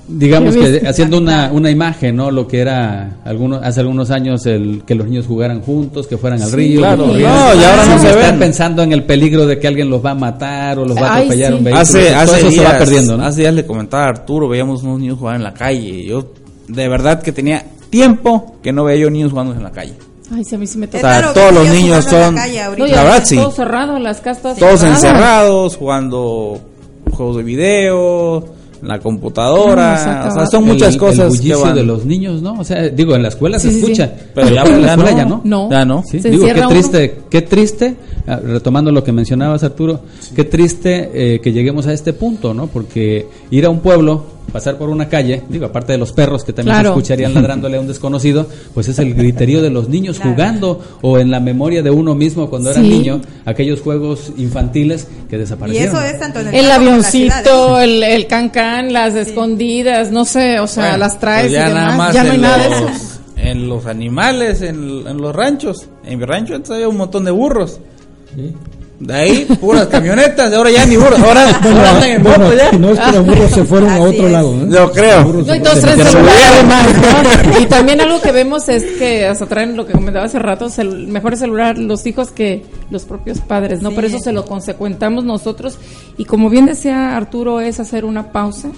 [0.08, 2.30] Digamos ¿Qué que haciendo una, una imagen, ¿no?
[2.30, 6.42] Lo que era algunos, hace algunos años el que los niños jugaran juntos, que fueran
[6.42, 6.80] al Sí, río.
[6.80, 7.06] claro.
[7.06, 8.38] No, y ahora no se estar ven.
[8.38, 11.14] pensando en el peligro de que alguien los va a matar o los va a
[11.16, 11.58] Ay, atropellar sí.
[11.58, 11.82] un vehículo.
[11.82, 13.24] Hace, Todo hace eso días, se va perdiendo, ¿no?
[13.24, 16.04] hace días le comentaba a Arturo, veíamos unos niños jugar en la calle.
[16.04, 16.32] Yo
[16.68, 19.94] de verdad que tenía tiempo que no veía yo niños jugando en la calle.
[20.34, 23.02] Ay, a mí sí me O sea, todos los niños son, No, y la ahorita
[23.04, 25.04] verdad sí, Todo cerrado, las casas todos cerradas.
[25.04, 26.60] encerrados, jugando
[27.12, 28.44] juegos de video,
[28.82, 31.74] la computadora, No, saca o sea, son El- muchas el cosas que bullicio van.
[31.74, 32.60] de los niños, ¿no?
[32.60, 34.24] O sea, digo, en la escuela Sí, se sí, escucha, sí.
[34.34, 35.16] Pero ya- en la escuela no.
[35.16, 35.40] ya no.
[35.44, 35.70] No.
[35.70, 36.02] Ya no.
[36.06, 36.68] Sí, Se digo, qué uno.
[36.68, 37.96] triste, qué triste,
[38.26, 40.00] ah, retomando lo que mencionabas Arturo,
[40.34, 42.66] qué triste eh, que lleguemos a este punto, ¿no?
[42.66, 44.24] Porque ir a un pueblo,
[44.56, 46.90] pasar por una calle, digo, aparte de los perros que también Claro.
[46.94, 51.18] se escucharían ladrándole a un desconocido, pues es el griterío de los niños jugando o
[51.18, 52.88] en la memoria de uno mismo cuando era Sí.
[52.88, 55.94] niño, aquellos juegos infantiles que Y desaparecieron.
[55.96, 57.84] eso es tanto en el, El campo como en la avioncito, ciudad, ¿eh?
[57.84, 61.74] el, el cancán, las escondidas, no sé, o sea, Bueno, las traes pues ya y
[61.74, 63.20] nada más Ya no hay en nada de los- eso.
[63.36, 65.86] En los animales, en, en los ranchos.
[66.04, 67.78] En mi rancho antes había un montón de burros.
[68.98, 71.20] De ahí, puras camionetas, de ahora ya ni burros.
[71.20, 72.72] Ahora, ahora andan en Bueno, moto ya.
[72.78, 74.32] no es que los burros se fueron a otro es.
[74.32, 74.54] lado.
[74.54, 74.68] ¿eh?
[74.70, 75.22] Yo creo.
[75.46, 75.54] No,
[77.60, 81.06] y también algo que vemos es que hasta traen lo que comentaba hace rato, cel-
[81.08, 83.90] mejor celular los hijos que los propios padres, ¿no?
[83.90, 83.94] Sí.
[83.94, 85.78] Por eso se lo consecuentamos nosotros.
[86.16, 88.68] Y como bien decía Arturo, es hacer una pausa,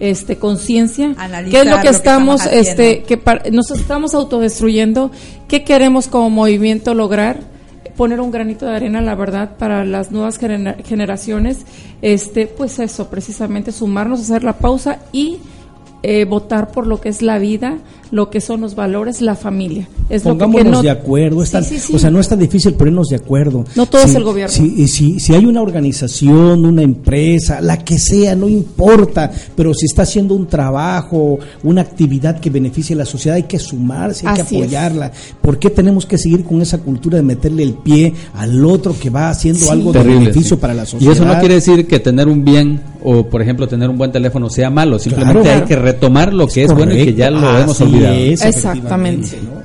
[0.00, 1.14] este, conciencia.
[1.16, 5.10] Analizar ¿Qué es lo lo que que estamos, este, que par- nos estamos autodestruyendo?
[5.48, 7.51] ¿Qué queremos como movimiento lograr?
[7.96, 11.64] Poner un granito de arena, la verdad, para las nuevas genera- generaciones,
[12.02, 15.38] este, pues eso, precisamente sumarnos, hacer la pausa y
[16.02, 17.78] eh, votar por lo que es la vida,
[18.12, 19.88] lo que son los valores, la familia.
[20.08, 21.94] Es lo que- que, Pongámonos no, de acuerdo, es tan- sí, sí.
[21.96, 23.64] o sea, no es tan difícil ponernos de acuerdo.
[23.74, 24.54] No todo es el gobierno.
[24.54, 29.72] Si, y si, si hay una organización, una empresa, la que sea, no importa, pero
[29.74, 34.26] si está haciendo un trabajo, una actividad que beneficie a la sociedad, hay que sumarse,
[34.26, 34.62] hay Así que es.
[34.64, 35.12] apoyarla.
[35.40, 39.08] ¿Por qué tenemos que seguir con esa cultura de meterle el pie al otro que
[39.10, 39.68] va haciendo Sí.
[39.70, 40.60] algo de beneficio sí.
[40.60, 41.14] para la Y sociedad?
[41.14, 44.48] eso no quiere decir que tener un bien o, por ejemplo, tener un buen teléfono
[44.50, 44.98] sea malo.
[44.98, 45.60] Simplemente Claro.
[45.62, 49.38] hay que retomar lo que es, bueno y que ya lo hemos Así es, Exactamente.
[49.42, 49.62] ¿no?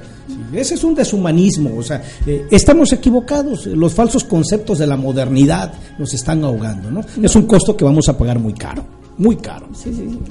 [0.57, 5.73] Ese es un deshumanismo, o sea, eh, estamos equivocados, los falsos conceptos de la modernidad
[5.97, 7.01] nos están ahogando, ¿no?
[7.21, 8.85] Es un costo que vamos a pagar muy caro.
[9.17, 9.67] Muy caro.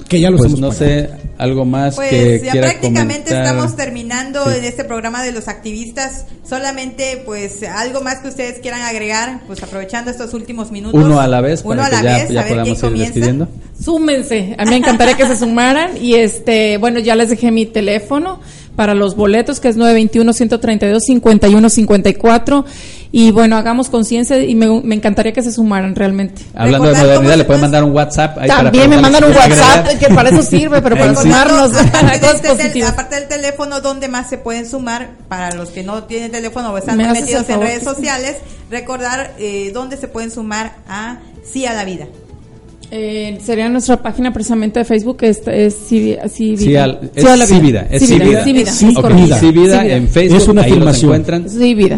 [0.07, 0.85] Que ya los Pues hemos no pagado.
[0.85, 3.53] sé, algo más Pues que ya quiera prácticamente comentar.
[3.53, 4.57] estamos terminando Sí.
[4.59, 6.25] en este programa de los activistas.
[6.47, 11.03] Solamente, pues, algo más que ustedes quieran agregar, pues aprovechando estos últimos minutos.
[11.03, 12.77] Uno a la vez Uno a que la ya, vez, ya a ver quién podamos
[12.77, 13.13] ir comienza.
[13.13, 13.47] despidiendo.
[13.83, 17.65] Súmense, a mí me encantaría que se sumaran y este, bueno, ya les dejé mi
[17.65, 18.39] teléfono
[18.77, 22.63] para los boletos que es 921-132-5154
[23.11, 26.41] y bueno, hagamos conciencia y me, me encantaría que se sumaran realmente.
[26.53, 28.37] Hablando de modernidad, le pueden mandar un WhatsApp.
[28.37, 31.71] ahí para También me mandan un WhatsApp, que para eso sirve, pero para sumarnos
[32.87, 35.11] Aparte, del teléfono, ¿dónde más se pueden sumar?
[35.27, 38.35] Para los que no tienen teléfono o están ¿Me metidos en redes sociales,
[38.69, 42.05] recordar eh, dónde se pueden sumar a Sí a la Vida.
[42.89, 47.21] Eh, sería nuestra página precisamente de Facebook, que es, es sí, sí, Sí, al- es
[47.23, 48.43] Sí a la sí vida, es Sí sí vida, vida.
[48.45, 49.23] sí vida, Sí es correcto.
[49.25, 49.39] vida.
[49.39, 49.95] Sí vida Sí vida.
[49.95, 51.09] en Facebook, Es una ahí los afirmación.
[51.11, 51.49] encuentran.
[51.49, 51.97] Sí vida.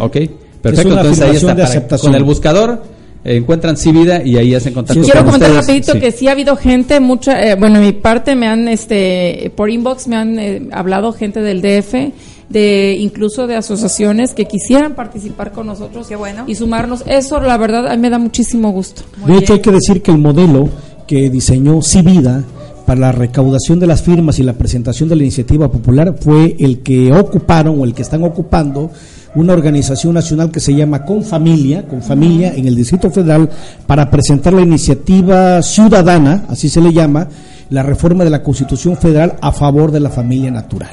[0.59, 0.91] Es perfecto.
[0.93, 1.47] una Entonces ahí está.
[1.47, 2.11] de para- aceptación.
[2.11, 2.83] con el buscador
[3.23, 5.67] eh, encuentran sí vida y ahí hacen contacto Quiero con comentar ustedes.
[5.67, 5.99] rapidito Sí.
[5.99, 9.69] que sí ha habido gente, mucha, eh, bueno, en mi parte me han, este, por
[9.69, 12.13] inbox me han eh, hablado gente del DF,
[12.49, 16.07] de incluso de asociaciones que quisieran participar con nosotros
[16.47, 17.03] y sumarnos.
[17.05, 19.03] Eso, la verdad, a mí me da muchísimo gusto.
[19.27, 20.67] De hecho, hay que decir que el modelo
[21.05, 22.43] que diseñó Civida
[22.87, 26.79] para la recaudación de las firmas y la presentación de la iniciativa popular fue el
[26.79, 28.89] que ocuparon o el que están ocupando
[29.35, 33.49] una organización nacional que se llama Con Familia, Con Familia en el Distrito Federal
[33.85, 37.27] para presentar la iniciativa ciudadana, así se le llama,
[37.69, 40.89] la reforma de la Constitución Federal a favor de la familia natural.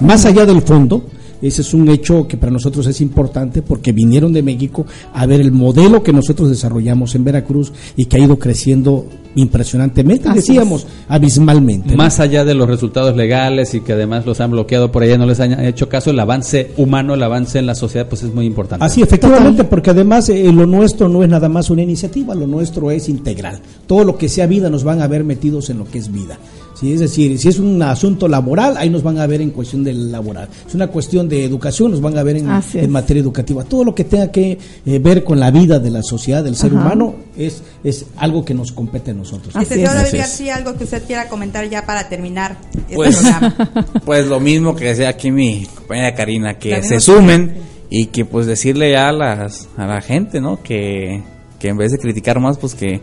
[0.00, 1.06] Más allá del fondo,
[1.42, 5.40] ese es un hecho que para nosotros es importante porque vinieron de México a ver
[5.40, 9.06] el modelo que nosotros desarrollamos en Veracruz y que ha ido creciendo
[9.36, 11.90] impresionantemente, Así decíamos, abismalmente.
[11.90, 11.98] ¿no?
[11.98, 15.26] Más allá de los resultados legales y que además los han bloqueado por allá, no
[15.26, 18.46] les han hecho caso, el avance humano, el avance en la sociedad, pues es muy
[18.46, 18.84] importante.
[18.84, 22.90] Así, efectivamente, porque además eh, lo nuestro no es nada más una iniciativa, lo nuestro
[22.90, 23.60] es integral.
[23.86, 26.38] Todo lo que sea vida nos van a ver metidos en lo que es vida.
[26.78, 29.82] Sí, es decir, si es un asunto laboral, ahí nos van a ver en cuestión
[29.82, 30.46] del laboral.
[30.68, 33.64] Es una cuestión de educación, nos van a ver en, materia educativa.
[33.64, 36.72] Todo lo que tenga que eh, ver con la vida de la sociedad, del ser
[36.72, 36.80] Ajá.
[36.82, 39.54] humano, es, es algo que nos compete a nosotros.
[39.54, 40.22] Licenciado David Así es.
[40.22, 43.56] García, algo que usted quiera comentar ya para terminar este Pues, programa.
[44.04, 47.54] pues lo mismo que decía aquí mi compañera Karina, que La se sumen
[47.88, 50.62] y que pues decirle ya a, las, a la gente, ¿no?
[50.62, 51.22] Que,
[51.58, 53.00] que en vez de criticar más, pues que,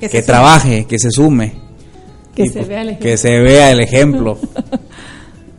[0.00, 0.22] Que que, se sume.
[0.22, 1.52] trabaje, que se sume.
[2.34, 3.10] Que Y, se pues, vea el ejemplo.
[3.10, 4.38] Que se vea el ejemplo.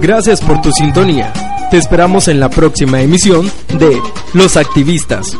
[0.00, 1.32] Gracias por tu sintonía.
[1.70, 4.00] Te esperamos en la próxima emisión de
[4.34, 5.36] Los Activistas.